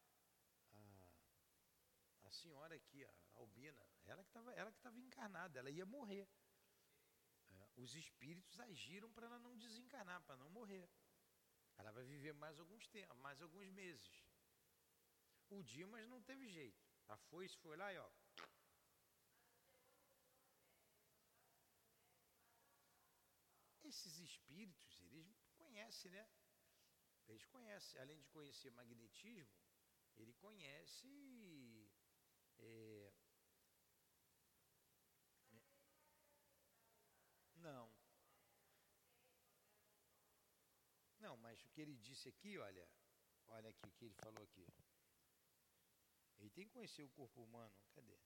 a 2.29 2.31
senhora 2.31 2.75
aqui, 2.75 3.03
a 3.03 3.13
Albina, 3.33 3.83
ela 4.05 4.23
que 4.23 4.29
estava 4.29 4.53
ela 4.53 4.71
que 4.71 4.77
estava 4.77 4.99
encarnada, 4.99 5.57
ela 5.59 5.71
ia 5.71 5.85
morrer. 5.85 6.27
É, 7.47 7.69
os 7.75 7.95
espíritos 7.95 8.59
agiram 8.59 9.11
para 9.11 9.25
ela 9.25 9.39
não 9.39 9.57
desencarnar, 9.57 10.21
para 10.21 10.37
não 10.37 10.49
morrer. 10.49 10.87
Ela 11.77 11.91
vai 11.91 12.03
viver 12.03 12.33
mais 12.33 12.59
alguns 12.59 12.87
tempos, 12.87 13.17
mais 13.17 13.41
alguns 13.41 13.69
meses. 13.69 14.23
O 15.49 15.63
Dimas 15.63 16.07
não 16.07 16.21
teve 16.21 16.47
jeito. 16.47 16.83
A 17.07 17.17
foice 17.17 17.57
foi 17.57 17.75
lá 17.75 17.91
e 17.91 17.97
ó. 17.97 18.09
Esses 23.83 24.19
espíritos, 24.19 25.01
eles 25.11 25.49
conhecem, 25.57 26.11
né? 26.11 26.29
Eles 27.27 27.45
conhecem, 27.47 27.99
além 27.99 28.19
de 28.19 28.27
conhecer 28.27 28.69
magnetismo, 28.71 29.49
ele 30.17 30.33
conhece 30.33 31.88
é, 32.59 33.11
é, 35.51 35.61
não. 37.55 37.91
Não, 41.19 41.37
mas 41.37 41.61
o 41.63 41.69
que 41.69 41.81
ele 41.81 41.95
disse 41.97 42.29
aqui, 42.29 42.57
olha, 42.57 42.89
olha 43.47 43.69
aqui 43.69 43.87
o 43.87 43.91
que 43.91 44.05
ele 44.05 44.15
falou 44.15 44.43
aqui. 44.43 44.65
Ele 46.39 46.49
tem 46.49 46.65
que 46.65 46.73
conhecer 46.73 47.03
o 47.03 47.09
corpo 47.09 47.43
humano. 47.43 47.75
Cadê? 47.93 48.17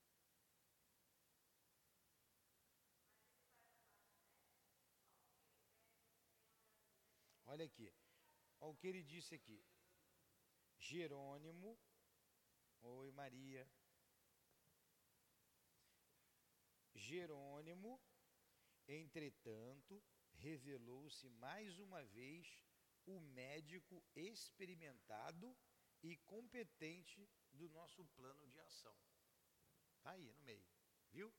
Olha 7.45 7.65
aqui. 7.65 7.93
Olha 8.59 8.71
o 8.71 8.75
que 8.75 8.87
ele 8.87 9.03
disse 9.03 9.35
aqui. 9.35 9.63
Jerônimo, 10.79 11.77
oi 12.81 13.11
Maria, 13.11 13.67
Jerônimo, 17.03 18.01
entretanto, 18.87 20.01
revelou-se 20.35 21.29
mais 21.29 21.77
uma 21.77 22.01
vez 22.05 22.63
o 23.05 23.19
médico 23.19 24.01
experimentado 24.15 25.55
e 26.01 26.15
competente 26.17 27.29
do 27.51 27.67
nosso 27.69 28.05
plano 28.15 28.47
de 28.47 28.59
ação. 28.59 28.95
Está 29.97 30.11
aí 30.11 30.23
no 30.23 30.41
meio, 30.43 30.65
viu? 31.11 31.33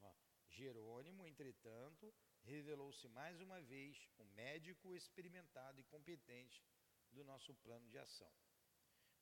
Ó, 0.00 0.14
Jerônimo, 0.48 1.26
entretanto, 1.26 2.14
revelou-se 2.42 3.06
mais 3.08 3.40
uma 3.42 3.60
vez 3.60 4.08
o 4.16 4.24
médico 4.24 4.94
experimentado 4.94 5.80
e 5.80 5.84
competente 5.84 6.64
do 7.10 7.22
nosso 7.24 7.54
plano 7.56 7.86
de 7.90 7.98
ação. 7.98 8.32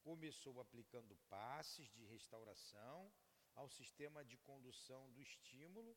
Começou 0.01 0.61
aplicando 0.61 1.17
passes 1.29 1.89
de 1.91 2.05
restauração 2.05 3.13
ao 3.59 3.69
sistema 3.69 4.25
de 4.25 4.37
condução 4.39 5.11
do 5.11 5.21
estímulo, 5.21 5.97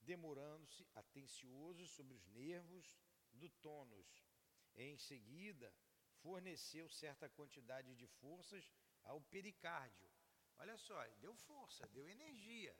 demorando-se 0.00 0.86
atencioso 0.94 1.86
sobre 1.88 2.14
os 2.14 2.24
nervos 2.28 2.86
do 3.32 3.48
tônus. 3.66 4.08
Em 4.74 4.96
seguida, 4.96 5.74
forneceu 6.22 6.88
certa 6.88 7.28
quantidade 7.28 7.94
de 7.96 8.06
forças 8.06 8.70
ao 9.02 9.20
pericárdio. 9.20 10.08
Olha 10.58 10.76
só, 10.76 10.98
deu 11.24 11.34
força, 11.34 11.88
deu 11.88 12.08
energia. 12.08 12.76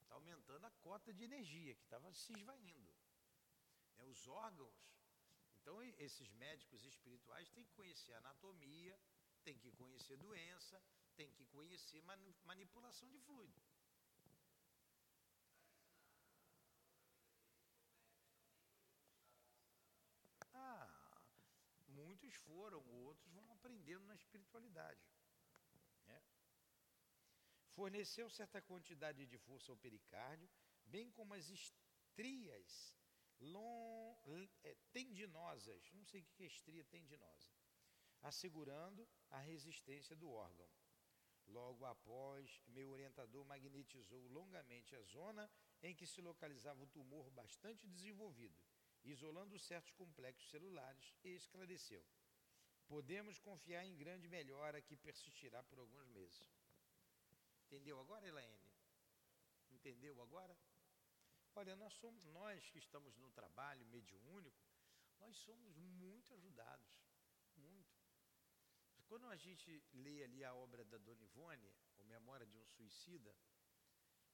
Está 0.00 0.14
aumentando 0.14 0.66
a 0.66 0.70
cota 0.86 1.12
de 1.12 1.22
energia 1.22 1.74
que 1.76 1.84
estava 1.84 2.12
se 2.12 2.32
esvaindo. 2.32 2.92
É, 3.98 4.04
os 4.04 4.26
órgãos. 4.26 4.76
Então, 5.60 5.80
esses 6.06 6.28
médicos 6.32 6.84
espirituais 6.84 7.48
têm 7.50 7.64
que 7.64 7.72
conhecer 7.74 8.12
anatomia, 8.14 8.98
têm 9.44 9.56
que 9.56 9.70
conhecer 9.70 10.16
doença, 10.16 10.82
tem 11.22 11.32
que 11.38 11.44
conhecer 11.56 12.02
manipulação 12.44 13.08
de 13.08 13.18
fluido. 13.20 13.62
Ah, 20.52 21.22
muitos 22.00 22.34
foram, 22.46 22.82
outros 23.04 23.32
vão 23.32 23.52
aprendendo 23.52 24.04
na 24.06 24.16
espiritualidade. 24.16 25.06
Né? 26.06 26.20
Forneceu 27.76 28.28
certa 28.28 28.60
quantidade 28.60 29.24
de 29.24 29.38
força 29.38 29.70
ao 29.70 29.78
pericárdio, 29.78 30.50
bem 30.84 31.08
como 31.12 31.34
as 31.34 31.48
estrias 31.48 32.96
long, 33.38 34.48
é, 34.64 34.76
tendinosas, 34.92 35.92
não 35.92 36.04
sei 36.04 36.20
o 36.22 36.24
que 36.34 36.42
é 36.42 36.46
estria 36.46 36.84
tendinosa, 36.84 37.48
assegurando 38.22 39.08
a 39.30 39.38
resistência 39.38 40.16
do 40.16 40.28
órgão. 40.30 40.68
Logo 41.52 41.84
após, 41.84 42.62
meu 42.68 42.90
orientador 42.90 43.44
magnetizou 43.44 44.26
longamente 44.28 44.96
a 44.96 45.02
zona 45.02 45.50
em 45.82 45.94
que 45.94 46.06
se 46.06 46.20
localizava 46.22 46.82
o 46.82 46.86
tumor 46.86 47.30
bastante 47.30 47.86
desenvolvido, 47.86 48.58
isolando 49.04 49.58
certos 49.58 49.92
complexos 49.92 50.48
celulares, 50.48 51.14
e 51.22 51.34
esclareceu. 51.34 52.02
Podemos 52.88 53.38
confiar 53.38 53.84
em 53.84 53.96
grande 53.96 54.28
melhora 54.28 54.80
que 54.80 54.96
persistirá 54.96 55.62
por 55.64 55.78
alguns 55.78 56.08
meses. 56.08 56.48
Entendeu 57.66 58.00
agora, 58.00 58.26
Elaine? 58.26 58.58
Entendeu 59.70 60.20
agora? 60.22 60.56
Olha, 61.54 61.76
nós 61.76 61.92
somos 61.94 62.24
nós 62.26 62.70
que 62.70 62.78
estamos 62.78 63.14
no 63.18 63.30
trabalho 63.30 63.84
mediúnico, 63.86 64.64
nós 65.18 65.36
somos 65.36 65.76
muito 65.76 66.32
ajudados. 66.32 67.02
Quando 69.12 69.28
a 69.28 69.36
gente 69.36 69.70
lê 69.92 70.24
ali 70.24 70.42
a 70.42 70.54
obra 70.54 70.86
da 70.86 70.96
Dona 70.96 71.22
Ivone, 71.22 71.70
O 71.98 72.04
Memória 72.04 72.46
de 72.46 72.56
um 72.56 72.64
Suicida, 72.64 73.36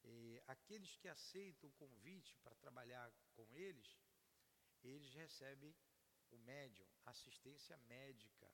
eh, 0.05 0.41
aqueles 0.47 0.95
que 0.99 1.09
aceitam 1.09 1.69
o 1.69 1.73
convite 1.73 2.37
para 2.45 2.55
trabalhar 2.55 3.13
com 3.35 3.57
eles, 3.57 3.99
eles 4.85 5.13
recebem 5.15 5.77
o 6.31 6.39
médium, 6.39 6.87
assistência 7.07 7.77
médica, 7.89 8.49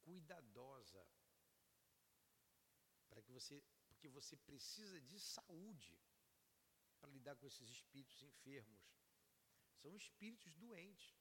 cuidadosa, 0.00 1.06
para 3.08 3.22
que 3.22 3.30
você, 3.30 3.62
porque 3.86 4.08
você 4.08 4.36
precisa 4.36 5.00
de 5.00 5.20
saúde 5.20 5.96
para 6.98 7.12
lidar 7.12 7.36
com 7.36 7.46
esses 7.46 7.68
espíritos 7.68 8.20
enfermos. 8.20 8.84
São 9.76 9.94
espíritos 9.94 10.56
doentes. 10.56 11.16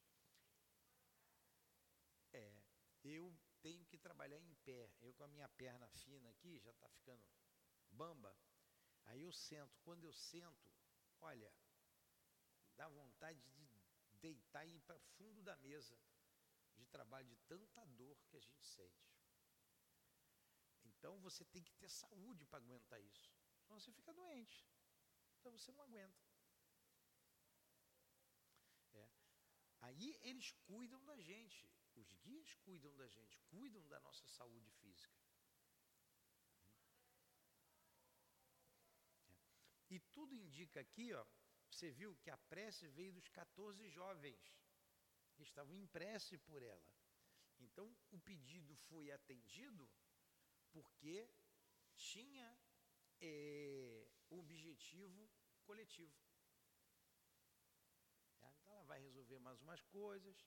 É, 2.33 2.57
eu 3.03 3.31
tenho 3.65 3.83
que 3.85 3.97
trabalhar 3.97 4.37
em 4.37 4.53
pé. 4.63 4.91
Eu 5.01 5.11
com 5.15 5.23
a 5.23 5.27
minha 5.27 5.49
perna 5.49 5.87
fina 5.87 6.29
aqui, 6.29 6.59
já 6.59 6.69
está 6.69 6.87
ficando 6.87 7.25
bamba. 7.89 8.31
Aí 9.05 9.21
eu 9.23 9.31
sento. 9.31 9.75
Quando 9.79 10.03
eu 10.03 10.13
sento, 10.13 10.71
olha, 11.19 11.51
dá 12.75 12.87
vontade 12.87 13.41
de 13.53 13.67
deitar 14.21 14.63
e 14.67 14.75
ir 14.75 14.81
para 14.81 14.99
fundo 15.17 15.41
da 15.41 15.55
mesa 15.55 15.97
de 16.75 16.85
trabalho, 16.85 17.27
de 17.27 17.37
tanta 17.47 17.83
dor 17.87 18.15
que 18.27 18.37
a 18.37 18.39
gente 18.39 18.67
sente. 18.67 19.11
Então 20.83 21.19
você 21.21 21.43
tem 21.43 21.63
que 21.63 21.73
ter 21.73 21.89
saúde 21.89 22.45
para 22.45 22.59
aguentar 22.59 23.01
isso. 23.01 23.33
Senão 23.63 23.79
você 23.79 23.91
fica 23.91 24.13
doente. 24.13 24.63
Então 25.39 25.51
você 25.51 25.71
não 25.71 25.81
aguenta. 25.81 26.23
É. 28.93 29.09
Aí 29.81 30.19
eles 30.21 30.51
cuidam 30.67 31.03
da 31.03 31.19
gente. 31.19 31.67
Os 31.95 32.13
guias 32.23 32.53
cuidam 32.55 32.95
da 32.95 33.07
gente, 33.07 33.39
cuidam 33.49 33.87
da 33.87 33.99
nossa 33.99 34.27
saúde 34.27 34.69
física. 34.71 35.15
E 39.89 39.99
tudo 39.99 40.35
indica 40.35 40.79
aqui, 40.81 41.13
ó, 41.13 41.25
você 41.69 41.89
viu 41.91 42.15
que 42.17 42.29
a 42.29 42.37
prece 42.37 42.87
veio 42.87 43.13
dos 43.13 43.27
14 43.29 43.87
jovens 43.89 44.53
que 45.33 45.43
estavam 45.43 45.75
em 45.75 45.87
prece 45.87 46.37
por 46.37 46.61
ela. 46.61 46.85
Então, 47.59 47.95
o 48.11 48.19
pedido 48.19 48.75
foi 48.87 49.11
atendido 49.11 49.89
porque 50.71 51.29
tinha 51.95 52.59
é, 53.21 54.07
objetivo 54.29 55.29
coletivo. 55.63 56.13
Então, 58.27 58.53
ela 58.65 58.83
vai 58.83 58.99
resolver 58.99 59.39
mais 59.39 59.61
umas 59.61 59.81
coisas. 59.85 60.45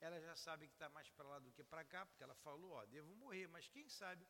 Ela 0.00 0.20
já 0.20 0.36
sabe 0.36 0.68
que 0.68 0.74
está 0.74 0.88
mais 0.88 1.10
para 1.10 1.28
lá 1.28 1.38
do 1.40 1.52
que 1.52 1.64
para 1.64 1.84
cá, 1.84 2.06
porque 2.06 2.22
ela 2.22 2.34
falou: 2.36 2.70
Ó, 2.72 2.86
devo 2.86 3.14
morrer, 3.16 3.48
mas 3.48 3.68
quem 3.68 3.88
sabe? 3.88 4.26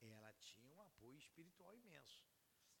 Ela 0.00 0.32
tinha 0.34 0.74
um 0.74 0.80
apoio 0.82 1.18
espiritual 1.18 1.76
imenso. 1.76 2.24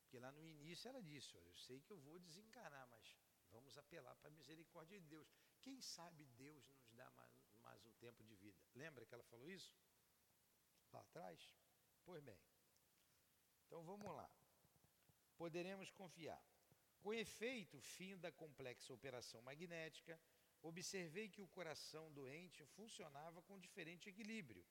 Porque 0.00 0.18
lá 0.18 0.32
no 0.32 0.44
início 0.44 0.88
ela 0.88 1.02
disse: 1.02 1.36
Olha, 1.36 1.48
eu 1.48 1.56
sei 1.56 1.80
que 1.80 1.92
eu 1.92 2.00
vou 2.00 2.18
desencarnar, 2.18 2.86
mas 2.88 3.16
vamos 3.50 3.78
apelar 3.78 4.14
para 4.16 4.28
a 4.28 4.32
misericórdia 4.32 5.00
de 5.00 5.06
Deus. 5.06 5.32
Quem 5.60 5.80
sabe 5.80 6.24
Deus 6.26 6.68
nos 6.70 6.92
dá 6.92 7.10
mais, 7.12 7.32
mais 7.62 7.84
um 7.86 7.92
tempo 7.94 8.22
de 8.24 8.34
vida? 8.36 8.60
Lembra 8.74 9.06
que 9.06 9.14
ela 9.14 9.24
falou 9.24 9.48
isso? 9.48 9.74
Lá 10.92 11.00
atrás? 11.00 11.54
Pois 12.04 12.22
bem. 12.22 12.38
Então 13.66 13.82
vamos 13.84 14.14
lá. 14.14 14.30
Poderemos 15.36 15.90
confiar. 15.90 16.42
Com 17.04 17.12
efeito, 17.12 17.80
fim 17.80 18.16
da 18.24 18.32
complexa 18.32 18.92
operação 18.98 19.40
magnética, 19.42 20.14
observei 20.62 21.28
que 21.28 21.42
o 21.42 21.52
coração 21.58 22.10
doente 22.12 22.64
funcionava 22.76 23.42
com 23.42 23.64
diferente 23.66 24.08
equilíbrio. 24.08 24.64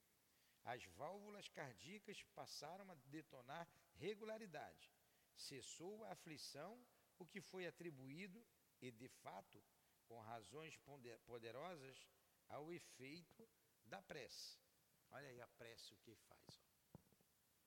As 0.64 0.84
válvulas 1.02 1.48
cardíacas 1.48 2.24
passaram 2.40 2.90
a 2.90 2.96
detonar 3.16 3.66
regularidade 4.06 4.92
cessou 5.36 6.04
a 6.06 6.12
aflição, 6.12 6.80
o 7.18 7.26
que 7.26 7.42
foi 7.42 7.66
atribuído, 7.66 8.46
e 8.82 8.92
de 8.92 9.08
fato, 9.08 9.64
com 10.08 10.20
razões 10.20 10.78
poderosas, 11.26 12.08
ao 12.50 12.72
efeito 12.72 13.50
da 13.86 14.02
prece. 14.02 14.60
Olha 15.12 15.28
aí 15.28 15.42
a 15.42 15.48
prece 15.48 15.94
o 15.94 15.98
que 15.98 16.16
faz. 16.16 16.66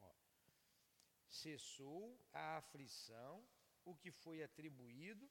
Ó. 0.00 0.06
Ó. 0.08 0.14
Cessou 1.28 2.20
a 2.32 2.58
aflição, 2.58 3.46
o 3.87 3.97
que 3.97 4.11
foi 4.11 4.43
atribuído, 4.43 5.26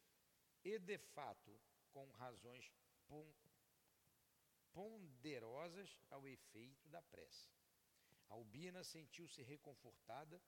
e 0.64 0.80
de 0.80 0.98
fato, 0.98 1.62
com 1.92 2.10
razões 2.14 2.72
ponderosas 4.74 5.96
ao 6.10 6.28
efeito 6.28 6.90
da 6.90 7.04
prece. 7.04 7.54
Albina 8.28 8.84
sentiu-se 8.84 9.44
reconfortada, 9.44 10.42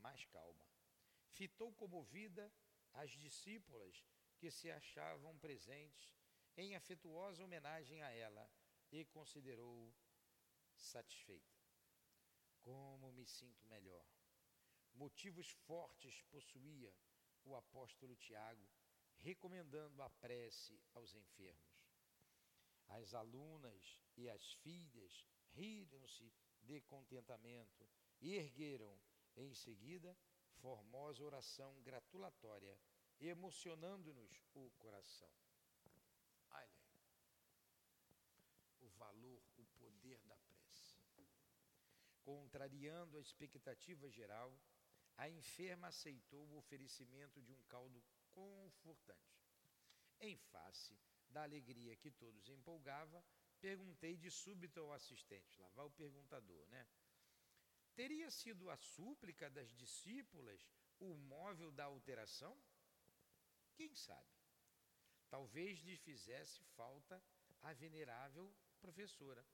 mais 0.00 0.24
calma 0.24 0.66
fitou 1.32 1.72
comovida 1.72 2.52
as 2.92 3.10
discípulas 3.10 4.04
que 4.38 4.50
se 4.50 4.70
achavam 4.70 5.36
presentes 5.38 6.14
em 6.56 6.74
afetuosa 6.76 7.42
homenagem 7.42 8.02
a 8.02 8.10
ela 8.10 8.50
e 8.90 9.04
considerou 9.06 9.94
satisfeita. 10.76 11.58
Como 12.60 13.10
me 13.12 13.26
sinto 13.26 13.66
melhor. 13.66 14.06
Motivos 14.94 15.48
fortes 15.50 16.22
possuía 16.30 16.94
o 17.44 17.56
apóstolo 17.56 18.16
Tiago, 18.16 18.68
recomendando 19.18 20.02
a 20.02 20.10
prece 20.10 20.80
aos 20.94 21.14
enfermos. 21.14 21.72
As 22.88 23.14
alunas 23.14 24.00
e 24.16 24.28
as 24.28 24.52
filhas 24.54 25.26
riram-se 25.52 26.32
de 26.62 26.80
contentamento 26.82 27.88
e 28.20 28.34
ergueram, 28.34 28.98
em 29.36 29.54
seguida, 29.54 30.16
formosa 30.60 31.24
oração 31.24 31.80
gratulatória, 31.82 32.78
emocionando-nos 33.20 34.42
o 34.54 34.70
coração. 34.78 35.30
Olha 36.50 36.82
o 38.80 38.88
valor, 38.90 39.42
o 39.56 39.64
poder 39.78 40.20
da 40.22 40.36
prece. 40.36 40.98
Contrariando 42.22 43.16
a 43.16 43.20
expectativa 43.20 44.08
geral, 44.08 44.56
a 45.16 45.28
enferma 45.28 45.88
aceitou 45.88 46.44
o 46.48 46.56
oferecimento 46.56 47.40
de 47.42 47.52
um 47.52 47.62
caldo 47.64 48.02
confortante. 48.30 49.42
Em 50.20 50.36
face 50.36 50.98
da 51.28 51.42
alegria 51.42 51.96
que 51.96 52.10
todos 52.10 52.48
empolgava, 52.48 53.24
perguntei 53.60 54.16
de 54.16 54.30
súbito 54.30 54.80
ao 54.80 54.92
assistente, 54.92 55.58
lá 55.60 55.68
vai 55.70 55.86
o 55.86 55.90
perguntador, 55.90 56.66
né? 56.68 56.86
Teria 57.94 58.30
sido 58.30 58.70
a 58.70 58.76
súplica 58.76 59.50
das 59.50 59.70
discípulas 59.70 60.70
o 60.98 61.14
móvel 61.14 61.70
da 61.70 61.84
alteração? 61.84 62.56
Quem 63.74 63.94
sabe? 63.94 64.30
Talvez 65.28 65.80
lhe 65.80 65.96
fizesse 65.96 66.62
falta 66.76 67.22
a 67.62 67.72
venerável 67.72 68.54
professora. 68.80 69.44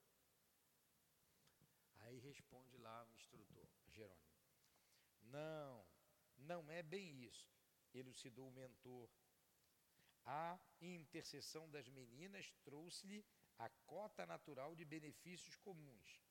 Aí 1.99 2.19
responde 2.19 2.77
lá 2.79 3.05
o 3.05 3.13
instrutor, 3.13 3.69
Jerônimo. 3.89 4.28
Não, 5.31 5.87
não 6.39 6.70
é 6.70 6.83
bem 6.83 7.22
isso, 7.24 7.51
elucidou 7.93 8.49
o 8.49 8.53
mentor. 8.53 9.11
A 10.24 10.59
intercessão 10.81 11.70
das 11.70 11.89
meninas 11.89 12.53
trouxe-lhe 12.62 13.24
a 13.59 13.68
cota 13.87 14.24
natural 14.26 14.74
de 14.76 14.85
benefícios 14.85 15.57
comuns 15.57 16.22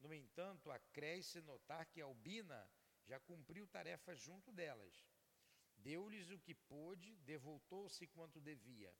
No 0.00 0.12
entanto, 0.12 0.70
acresce 0.70 1.40
notar 1.40 1.86
que 1.86 2.00
Albina 2.00 2.68
já 3.06 3.20
cumpriu 3.20 3.66
tarefas 3.66 4.18
junto 4.18 4.52
delas. 4.52 5.06
Deu-lhes 5.76 6.30
o 6.30 6.38
que 6.38 6.54
pôde, 6.54 7.16
devoltou-se 7.18 8.06
quanto 8.08 8.40
devia. 8.40 8.94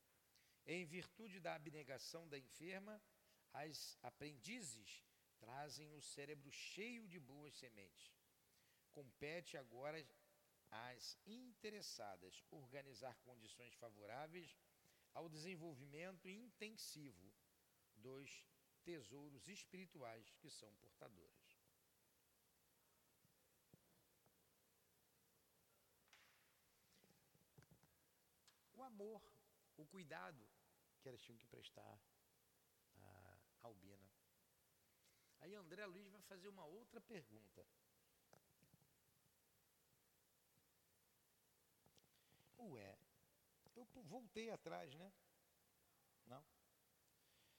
Em 0.66 0.84
virtude 0.86 1.40
da 1.40 1.55
abnegação 1.55 2.28
da 2.28 2.38
enferma, 2.38 3.03
as 3.53 3.99
aprendizes 4.03 5.05
trazem 5.38 5.92
o 5.92 6.01
cérebro 6.01 6.51
cheio 6.51 7.07
de 7.07 7.18
boas 7.18 7.55
sementes. 7.55 8.24
Compete 8.95 9.57
agora 9.57 9.99
às 10.70 11.18
interessadas 11.26 12.42
organizar 12.51 13.16
condições 13.24 13.74
favoráveis 13.74 14.57
ao 15.12 15.28
desenvolvimento 15.28 16.28
intensivo 16.28 17.32
dos 17.97 18.47
tesouros 18.84 19.49
espirituais 19.49 20.32
que 20.40 20.49
são 20.49 20.72
portadoras. 20.76 21.45
O 28.74 28.82
amor, 28.82 29.22
o 29.76 29.86
cuidado 29.86 30.47
que 31.01 31.09
elas 31.09 31.20
tinham 31.20 31.38
que 31.38 31.47
prestar 31.47 31.99
a 32.97 33.38
Albina. 33.62 34.11
Aí 35.40 35.55
André 35.55 35.84
Luiz 35.86 36.09
vai 36.09 36.22
fazer 36.22 36.49
uma 36.49 36.64
outra 36.64 37.01
pergunta. 37.01 37.66
Ué, 42.73 42.99
eu 43.75 43.87
voltei 44.05 44.51
atrás, 44.51 44.95
né? 44.95 45.12
Não? 46.27 46.45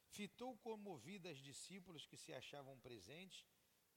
Fitou 0.08 0.58
comovida 0.58 1.30
as 1.30 1.38
discípulos 1.38 2.06
que 2.06 2.18
se 2.18 2.34
achavam 2.34 2.80
presentes 2.80 3.46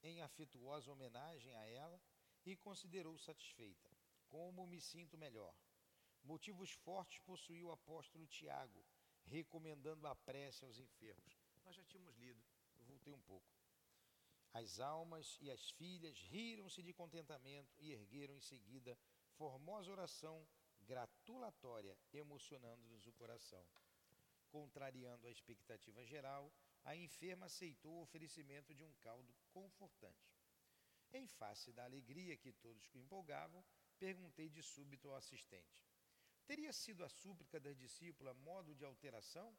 em 0.03 0.21
afetuosa 0.21 0.91
homenagem 0.91 1.55
a 1.55 1.67
ela 1.67 2.01
e 2.45 2.57
considerou 2.57 3.17
satisfeita. 3.19 3.91
Como 4.29 4.67
me 4.67 4.81
sinto 4.81 5.17
melhor. 5.17 5.55
Motivos 6.23 6.71
fortes 6.73 7.19
possuía 7.21 7.67
o 7.67 7.73
apóstolo 7.73 8.27
Tiago, 8.27 8.85
recomendando 9.25 10.07
a 10.07 10.15
prece 10.15 10.65
aos 10.65 10.79
enfermos. 10.79 11.39
Nós 11.65 11.75
já 11.75 11.85
tínhamos 11.85 12.17
lido, 12.17 12.45
eu 12.79 12.85
voltei 12.85 13.13
um 13.13 13.21
pouco. 13.21 13.47
As 14.53 14.81
almas 14.81 15.39
e 15.41 15.51
as 15.51 15.71
filhas 15.71 16.19
riram-se 16.19 16.83
de 16.83 16.93
contentamento 16.93 17.75
e 17.79 17.93
ergueram 17.93 18.35
em 18.35 18.41
seguida 18.41 18.99
formosa 19.35 19.93
oração 19.93 20.47
gratulatória, 20.89 21.97
emocionando-nos 22.13 23.07
o 23.07 23.13
coração. 23.13 23.65
Contrariando 24.49 25.27
a 25.27 25.31
expectativa 25.31 26.03
geral, 26.05 26.51
a 26.83 26.97
enferma 26.97 27.47
aceitou 27.47 27.93
o 27.93 28.03
oferecimento 28.03 28.75
de 28.75 28.83
um 28.83 28.93
caldo 28.95 29.35
confortante. 29.53 30.35
Em 31.13 31.27
face 31.27 31.73
da 31.73 31.85
alegria 31.85 32.37
que 32.37 32.53
todos 32.53 32.89
empolgavam, 32.95 33.63
perguntei 33.99 34.49
de 34.49 34.63
súbito 34.63 35.09
ao 35.09 35.17
assistente: 35.17 35.79
Teria 36.47 36.73
sido 36.73 37.05
a 37.05 37.09
súplica 37.09 37.61
da 37.61 37.73
discípula 37.75 38.33
modo 38.33 38.75
de 38.75 38.85
alteração? 38.85 39.55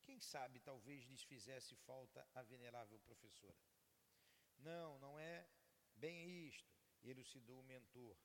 Quem 0.00 0.18
sabe 0.20 0.58
talvez 0.60 1.04
lhes 1.04 1.22
fizesse 1.22 1.74
falta 1.76 2.26
a 2.34 2.42
venerável 2.42 2.98
professora. 3.00 3.58
Não, 4.58 4.98
não 4.98 5.18
é 5.18 5.46
bem 5.96 6.46
isto, 6.46 6.74
elucidou 7.02 7.60
o 7.60 7.64
mentor. 7.64 8.16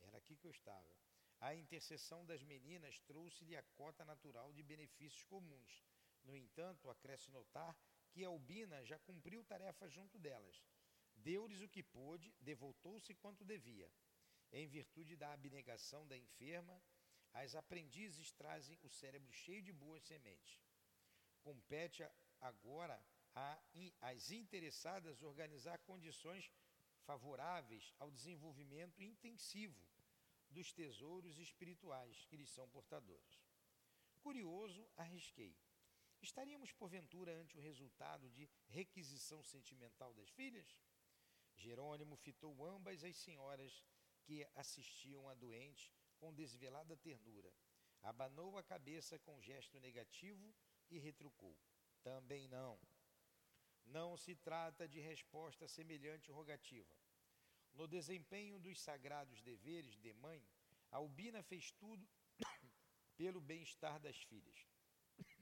Era 0.00 0.18
aqui 0.18 0.36
que 0.36 0.46
eu 0.46 0.50
estava. 0.50 1.05
A 1.40 1.54
intercessão 1.54 2.24
das 2.24 2.42
meninas 2.42 2.98
trouxe-lhe 3.00 3.56
a 3.56 3.62
cota 3.62 4.04
natural 4.04 4.52
de 4.52 4.62
benefícios 4.62 5.22
comuns. 5.24 5.84
No 6.24 6.34
entanto, 6.34 6.88
acresce 6.88 7.30
notar 7.30 7.76
que 8.10 8.24
Albina 8.24 8.84
já 8.84 8.98
cumpriu 9.00 9.44
tarefa 9.44 9.88
junto 9.88 10.18
delas. 10.18 10.64
Deu-lhes 11.14 11.60
o 11.60 11.68
que 11.68 11.82
pôde, 11.82 12.34
devoltou-se 12.40 13.14
quanto 13.14 13.44
devia. 13.44 13.90
Em 14.52 14.66
virtude 14.66 15.16
da 15.16 15.32
abnegação 15.32 16.06
da 16.06 16.16
enferma, 16.16 16.82
as 17.32 17.54
aprendizes 17.54 18.32
trazem 18.32 18.78
o 18.82 18.88
cérebro 18.88 19.32
cheio 19.32 19.62
de 19.62 19.72
boas 19.72 20.02
sementes. 20.04 20.58
Compete 21.42 22.02
agora 22.40 23.02
às 24.00 24.30
interessadas 24.30 25.22
organizar 25.22 25.78
condições 25.80 26.50
favoráveis 27.04 27.92
ao 27.98 28.10
desenvolvimento 28.10 29.02
intensivo 29.02 29.86
dos 30.50 30.72
tesouros 30.72 31.38
espirituais 31.38 32.24
que 32.26 32.36
lhes 32.36 32.50
são 32.50 32.68
portadores. 32.68 33.40
Curioso, 34.20 34.88
arrisquei. 34.96 35.56
Estaríamos, 36.20 36.72
porventura, 36.72 37.32
ante 37.32 37.56
o 37.56 37.60
resultado 37.60 38.30
de 38.30 38.48
requisição 38.68 39.42
sentimental 39.42 40.14
das 40.14 40.30
filhas? 40.30 40.76
Jerônimo 41.54 42.16
fitou 42.16 42.64
ambas 42.64 43.04
as 43.04 43.16
senhoras 43.16 43.84
que 44.24 44.46
assistiam 44.54 45.28
a 45.28 45.34
doente 45.34 45.92
com 46.18 46.34
desvelada 46.34 46.96
ternura. 46.96 47.52
Abanou 48.02 48.58
a 48.58 48.62
cabeça 48.62 49.18
com 49.18 49.40
gesto 49.40 49.78
negativo 49.80 50.54
e 50.90 50.98
retrucou: 50.98 51.56
Também 52.02 52.48
não. 52.48 52.78
Não 53.84 54.16
se 54.16 54.34
trata 54.34 54.88
de 54.88 55.00
resposta 55.00 55.68
semelhante 55.68 56.30
rogativa. 56.30 56.92
No 57.76 57.86
desempenho 57.86 58.58
dos 58.58 58.80
sagrados 58.80 59.42
deveres 59.42 59.98
de 59.98 60.10
mãe, 60.14 60.42
Albina 60.90 61.42
fez 61.42 61.70
tudo 61.72 62.08
pelo 63.18 63.38
bem-estar 63.38 64.00
das 64.00 64.16
filhas. 64.22 64.66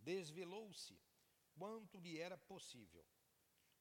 Desvelou-se 0.00 0.98
quanto 1.54 1.98
lhe 1.98 2.18
era 2.18 2.38
possível. 2.38 3.04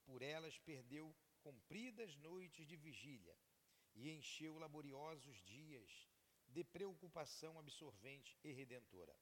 Por 0.03 0.21
elas 0.21 0.59
perdeu 0.59 1.15
compridas 1.39 2.17
noites 2.17 2.67
de 2.67 2.75
vigília 2.75 3.37
e 3.95 4.09
encheu 4.09 4.57
laboriosos 4.57 5.41
dias 5.43 6.09
de 6.45 6.65
preocupação 6.65 7.57
absorvente 7.57 8.37
e 8.43 8.51
redentora. 8.51 9.17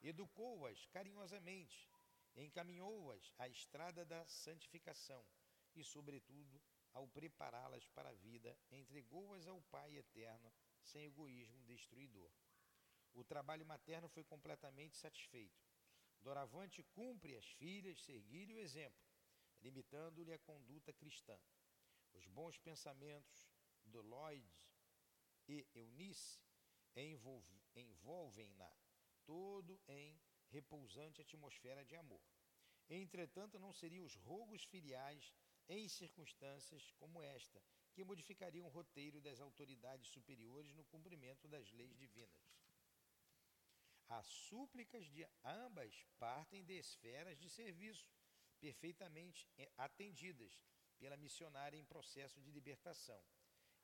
Educou-as 0.00 0.86
carinhosamente, 0.86 1.90
encaminhou-as 2.36 3.32
à 3.36 3.48
estrada 3.48 4.04
da 4.04 4.24
santificação 4.28 5.26
e, 5.74 5.84
sobretudo, 5.84 6.60
ao 6.92 7.08
prepará-las 7.08 7.86
para 7.88 8.10
a 8.10 8.14
vida, 8.14 8.56
entregou-as 8.70 9.46
ao 9.46 9.60
Pai 9.62 9.96
eterno 9.96 10.52
sem 10.82 11.04
egoísmo 11.04 11.62
destruidor. 11.64 12.30
O 13.14 13.24
trabalho 13.24 13.64
materno 13.66 14.08
foi 14.08 14.24
completamente 14.24 14.96
satisfeito. 14.96 15.62
Doravante 16.20 16.82
cumpre 16.82 17.36
as 17.36 17.46
filhas 17.52 18.00
seguir-lhe 18.02 18.54
o 18.54 18.58
exemplo, 18.58 19.04
limitando-lhe 19.60 20.32
a 20.32 20.38
conduta 20.38 20.92
cristã. 20.92 21.38
Os 22.12 22.26
bons 22.26 22.58
pensamentos 22.58 23.50
do 23.84 24.00
Lloyd 24.00 24.48
e 25.48 25.66
Eunice 25.74 26.40
envolvem-na 27.74 28.70
todo 29.24 29.80
em 29.88 30.20
repousante 30.48 31.20
atmosfera 31.20 31.84
de 31.84 31.96
amor. 31.96 32.22
Entretanto, 32.88 33.58
não 33.58 33.72
seriam 33.72 34.04
os 34.04 34.14
rogos 34.16 34.64
filiais 34.64 35.32
em 35.68 35.88
circunstâncias 35.88 36.90
como 36.98 37.22
esta 37.22 37.62
que 37.92 38.04
modificariam 38.04 38.66
o 38.66 38.70
roteiro 38.70 39.20
das 39.20 39.40
autoridades 39.40 40.08
superiores 40.08 40.72
no 40.74 40.84
cumprimento 40.84 41.46
das 41.46 41.70
leis 41.72 41.94
divinas. 41.96 42.42
As 44.08 44.26
súplicas 44.26 45.06
de 45.06 45.26
ambas 45.44 46.06
partem 46.18 46.64
de 46.64 46.78
esferas 46.78 47.38
de 47.38 47.48
serviço 47.48 48.10
perfeitamente 48.60 49.48
eh, 49.58 49.70
atendidas 49.76 50.62
pela 50.98 51.16
missionária 51.16 51.76
em 51.76 51.84
processo 51.84 52.40
de 52.40 52.50
libertação, 52.50 53.20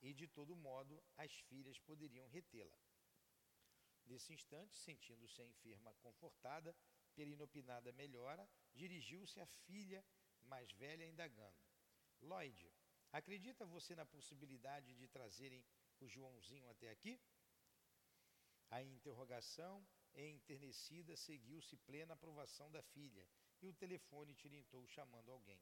e 0.00 0.14
de 0.14 0.28
todo 0.28 0.54
modo 0.54 1.02
as 1.16 1.32
filhas 1.48 1.78
poderiam 1.80 2.28
retê-la. 2.28 2.78
Nesse 4.06 4.32
instante, 4.32 4.76
sentindo-se 4.76 5.42
a 5.42 5.44
enferma 5.44 5.92
confortada 5.94 6.74
pela 7.14 7.30
inopinada 7.30 7.92
melhora, 7.92 8.48
dirigiu-se 8.74 9.40
à 9.40 9.46
filha 9.46 10.04
mais 10.42 10.70
velha, 10.72 11.04
indagando: 11.04 11.56
Lloyd, 12.22 12.70
acredita 13.12 13.64
você 13.64 13.94
na 13.94 14.04
possibilidade 14.04 14.94
de 14.94 15.06
trazerem 15.08 15.64
o 16.00 16.08
Joãozinho 16.08 16.68
até 16.68 16.90
aqui? 16.90 17.20
A 18.70 18.82
interrogação, 18.82 19.86
enternecida, 20.14 21.16
seguiu-se 21.16 21.76
plena 21.76 22.14
aprovação 22.14 22.70
da 22.70 22.82
filha, 22.82 23.26
e 23.60 23.66
o 23.66 23.72
telefone 23.72 24.34
tilintou 24.34 24.86
chamando 24.86 25.30
alguém. 25.30 25.60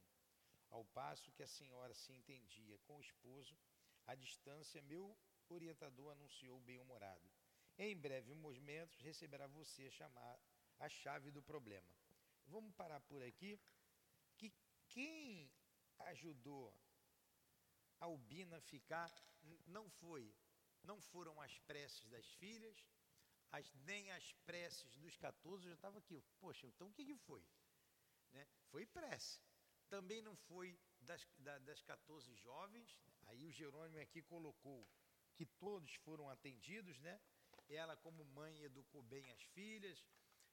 Ao 0.69 0.83
passo 0.85 1.31
que 1.31 1.43
a 1.43 1.47
senhora 1.47 1.93
se 1.93 2.11
entendia 2.11 2.77
com 2.79 2.97
o 2.97 3.01
esposo, 3.01 3.57
à 4.05 4.15
distância, 4.15 4.81
meu 4.81 5.17
orientador 5.49 6.11
anunciou 6.11 6.59
bem-humorado. 6.61 7.29
Em 7.77 7.95
breves 7.95 8.35
momentos 8.35 8.99
receberá 8.99 9.47
você 9.47 9.89
chamar 9.91 10.39
a 10.79 10.89
chave 10.89 11.31
do 11.31 11.41
problema. 11.41 11.89
Vamos 12.47 12.73
parar 12.75 12.99
por 13.01 13.21
aqui. 13.21 13.59
Que 14.37 14.53
quem 14.89 15.51
ajudou 15.99 16.73
a 17.99 18.05
Albina 18.05 18.61
ficar 18.61 19.13
não 19.65 19.89
foi, 19.89 20.33
não 20.83 21.01
foram 21.01 21.41
as 21.41 21.57
preces 21.59 22.05
das 22.07 22.25
filhas, 22.33 22.85
as, 23.51 23.73
nem 23.85 24.11
as 24.11 24.33
preces 24.45 24.95
dos 24.97 25.15
14, 25.17 25.63
eu 25.65 25.69
já 25.69 25.75
estava 25.75 25.99
aqui. 25.99 26.23
Poxa, 26.39 26.67
então 26.67 26.87
o 26.87 26.93
que, 26.93 27.05
que 27.05 27.15
foi? 27.15 27.43
Né? 28.33 28.45
foi 28.69 28.85
prece. 28.85 29.39
Também 29.89 30.21
não 30.21 30.35
foi 30.35 30.77
das, 30.99 31.25
da, 31.37 31.57
das 31.59 31.81
14 31.81 32.35
jovens, 32.35 32.99
aí 33.23 33.45
o 33.45 33.51
Jerônimo 33.51 34.01
aqui 34.01 34.21
colocou 34.21 34.87
que 35.35 35.45
todos 35.45 35.93
foram 35.95 36.29
atendidos, 36.29 36.99
né? 36.99 37.21
Ela, 37.69 37.95
como 37.95 38.25
mãe, 38.25 38.61
educou 38.63 39.01
bem 39.03 39.31
as 39.31 39.41
filhas, 39.41 40.05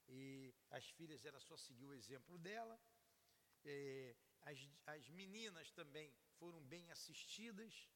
e 0.09 0.55
as 0.70 0.88
filhas, 0.90 1.24
ela 1.24 1.40
só 1.40 1.57
seguiu 1.57 1.88
o 1.88 1.95
exemplo 1.95 2.38
dela. 2.38 2.78
É, 3.64 4.14
as, 4.45 4.59
as 4.86 5.09
meninas 5.09 5.70
também 5.72 6.14
foram 6.38 6.62
bem 6.64 6.90
assistidas, 6.90 7.88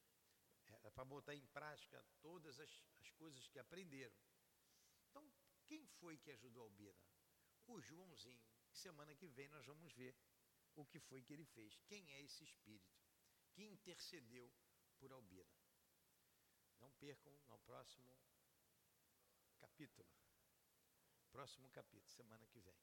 para 0.95 1.05
botar 1.05 1.35
em 1.35 1.47
prática 1.47 2.05
todas 2.21 2.59
as, 2.61 2.85
as 3.01 3.11
coisas 3.13 3.47
que 3.49 3.59
aprenderam. 3.59 4.17
Então, 5.09 5.33
quem 5.67 5.87
foi 5.87 6.19
que 6.19 6.31
ajudou 6.31 6.65
Albina? 6.65 6.99
O 7.67 7.81
Joãozinho. 7.81 8.43
Semana 8.71 9.15
que 9.15 9.27
vem 9.29 9.49
nós 9.49 9.65
vamos 9.67 9.93
ver 9.93 10.15
o 10.77 10.85
que 10.85 11.01
foi 11.01 11.23
que 11.23 11.33
ele 11.33 11.45
fez. 11.45 11.79
Quem 11.87 12.13
é 12.13 12.23
esse 12.23 12.45
espírito 12.45 12.97
que 13.53 13.65
intercedeu 13.65 14.53
por 14.99 15.11
Albina? 15.13 15.51
Não 16.79 16.93
percam 16.93 17.37
no 17.49 17.59
próximo 17.61 18.17
capítulo. 19.59 20.09
Próximo 21.31 21.69
capítulo, 21.71 22.09
semana 22.09 22.47
que 22.47 22.61
vem. 22.61 22.79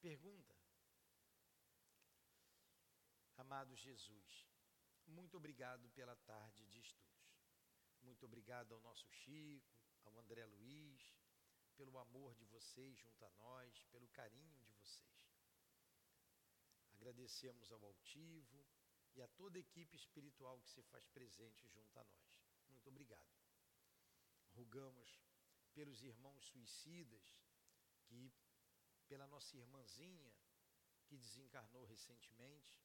Pergunta. 0.00 0.61
Amado 3.42 3.74
Jesus, 3.74 4.46
muito 5.04 5.36
obrigado 5.36 5.90
pela 5.90 6.14
tarde 6.14 6.64
de 6.68 6.78
estudos. 6.78 7.50
Muito 8.00 8.24
obrigado 8.24 8.72
ao 8.72 8.80
nosso 8.80 9.10
Chico, 9.10 9.74
ao 10.04 10.16
André 10.20 10.46
Luiz, 10.46 11.02
pelo 11.76 11.98
amor 11.98 12.36
de 12.36 12.44
vocês 12.44 12.96
junto 12.96 13.24
a 13.24 13.30
nós, 13.32 13.82
pelo 13.90 14.06
carinho 14.10 14.56
de 14.60 14.70
vocês. 14.70 15.34
Agradecemos 16.92 17.72
ao 17.72 17.84
Altivo 17.84 18.64
e 19.16 19.20
a 19.20 19.26
toda 19.26 19.58
a 19.58 19.60
equipe 19.60 19.96
espiritual 19.96 20.60
que 20.60 20.70
se 20.70 20.82
faz 20.84 21.04
presente 21.08 21.66
junto 21.66 21.98
a 21.98 22.04
nós. 22.04 22.46
Muito 22.68 22.88
obrigado. 22.88 23.34
Rogamos 24.52 25.20
pelos 25.74 26.00
irmãos 26.00 26.44
suicidas, 26.46 27.26
que 28.04 28.32
pela 29.08 29.26
nossa 29.26 29.56
irmãzinha 29.56 30.32
que 31.06 31.16
desencarnou 31.16 31.84
recentemente, 31.84 32.80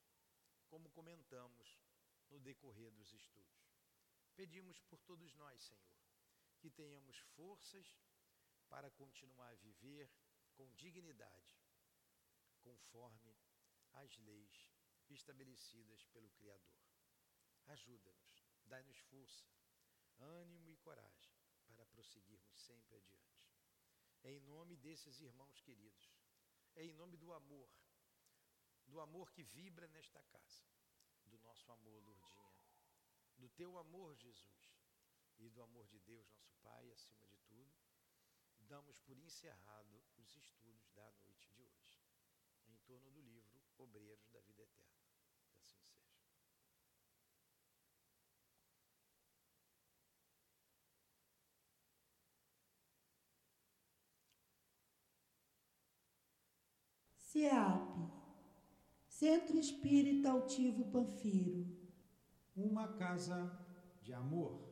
como 0.68 0.90
comentamos 0.92 1.80
no 2.30 2.40
decorrer 2.40 2.92
dos 2.92 3.12
estudos. 3.14 3.68
Pedimos 4.36 4.80
por 4.82 5.02
todos 5.02 5.34
nós, 5.36 5.62
Senhor, 5.64 5.98
que 6.60 6.70
tenhamos 6.70 7.18
forças 7.36 8.00
para 8.70 8.92
continuar 8.92 9.52
a 9.52 9.56
viver 9.56 10.12
com 10.56 10.72
dignidade, 10.76 11.56
conforme 12.62 13.36
as 13.94 14.18
leis 14.18 14.70
estabelecidas 15.10 16.04
pelo 16.06 16.30
Criador. 16.32 16.78
Ajuda-nos, 17.68 18.46
dai-nos 18.66 19.00
força, 19.00 19.46
ânimo 20.20 20.70
e 20.70 20.78
coragem 20.78 21.34
para 21.68 21.86
prosseguirmos 21.86 22.60
sempre 22.60 22.96
adiante. 22.98 23.48
É 24.24 24.32
em 24.32 24.42
nome 24.42 24.76
desses 24.76 25.20
irmãos 25.22 25.62
queridos, 25.62 26.12
é 26.76 26.84
em 26.84 26.94
nome 26.94 27.18
do 27.18 27.32
amor, 27.34 27.70
do 28.88 29.00
amor 29.00 29.32
que 29.32 29.44
vibra 29.44 29.88
nesta 29.90 30.22
casa, 30.24 30.64
do 31.26 31.38
nosso 31.40 31.72
amor, 31.72 32.02
Lourdinha, 32.04 32.54
do 33.38 33.50
teu 33.50 33.78
amor, 33.78 34.16
Jesus, 34.16 34.82
e 35.38 35.50
do 35.50 35.62
amor 35.62 35.88
de 35.88 36.00
Deus, 36.00 36.28
nosso 36.32 36.56
Pai, 36.64 36.92
acima 36.92 37.28
de 37.28 37.38
tudo, 37.40 37.72
damos 38.60 38.98
por 39.00 39.18
encerrado 39.18 40.04
os 40.18 40.36
estudos 40.36 40.90
da 40.92 41.12
noite 41.12 41.50
de 41.52 41.64
hoje, 41.64 42.02
em 42.68 42.78
torno 42.86 43.12
do 43.12 43.22
livro 43.22 43.62
Obreiros 43.78 44.30
da 44.30 44.42
Vida 44.42 44.64
Eterna. 44.64 44.98
Que 45.56 45.64
assim 45.64 45.82
seja. 45.84 46.08
CEAP, 57.16 58.17
Centro 59.20 59.58
Espírita 59.58 60.30
Altivo 60.30 60.92
Panfiro. 60.92 61.66
Uma 62.56 62.88
casa 62.90 63.52
de 64.04 64.14
amor. 64.14 64.67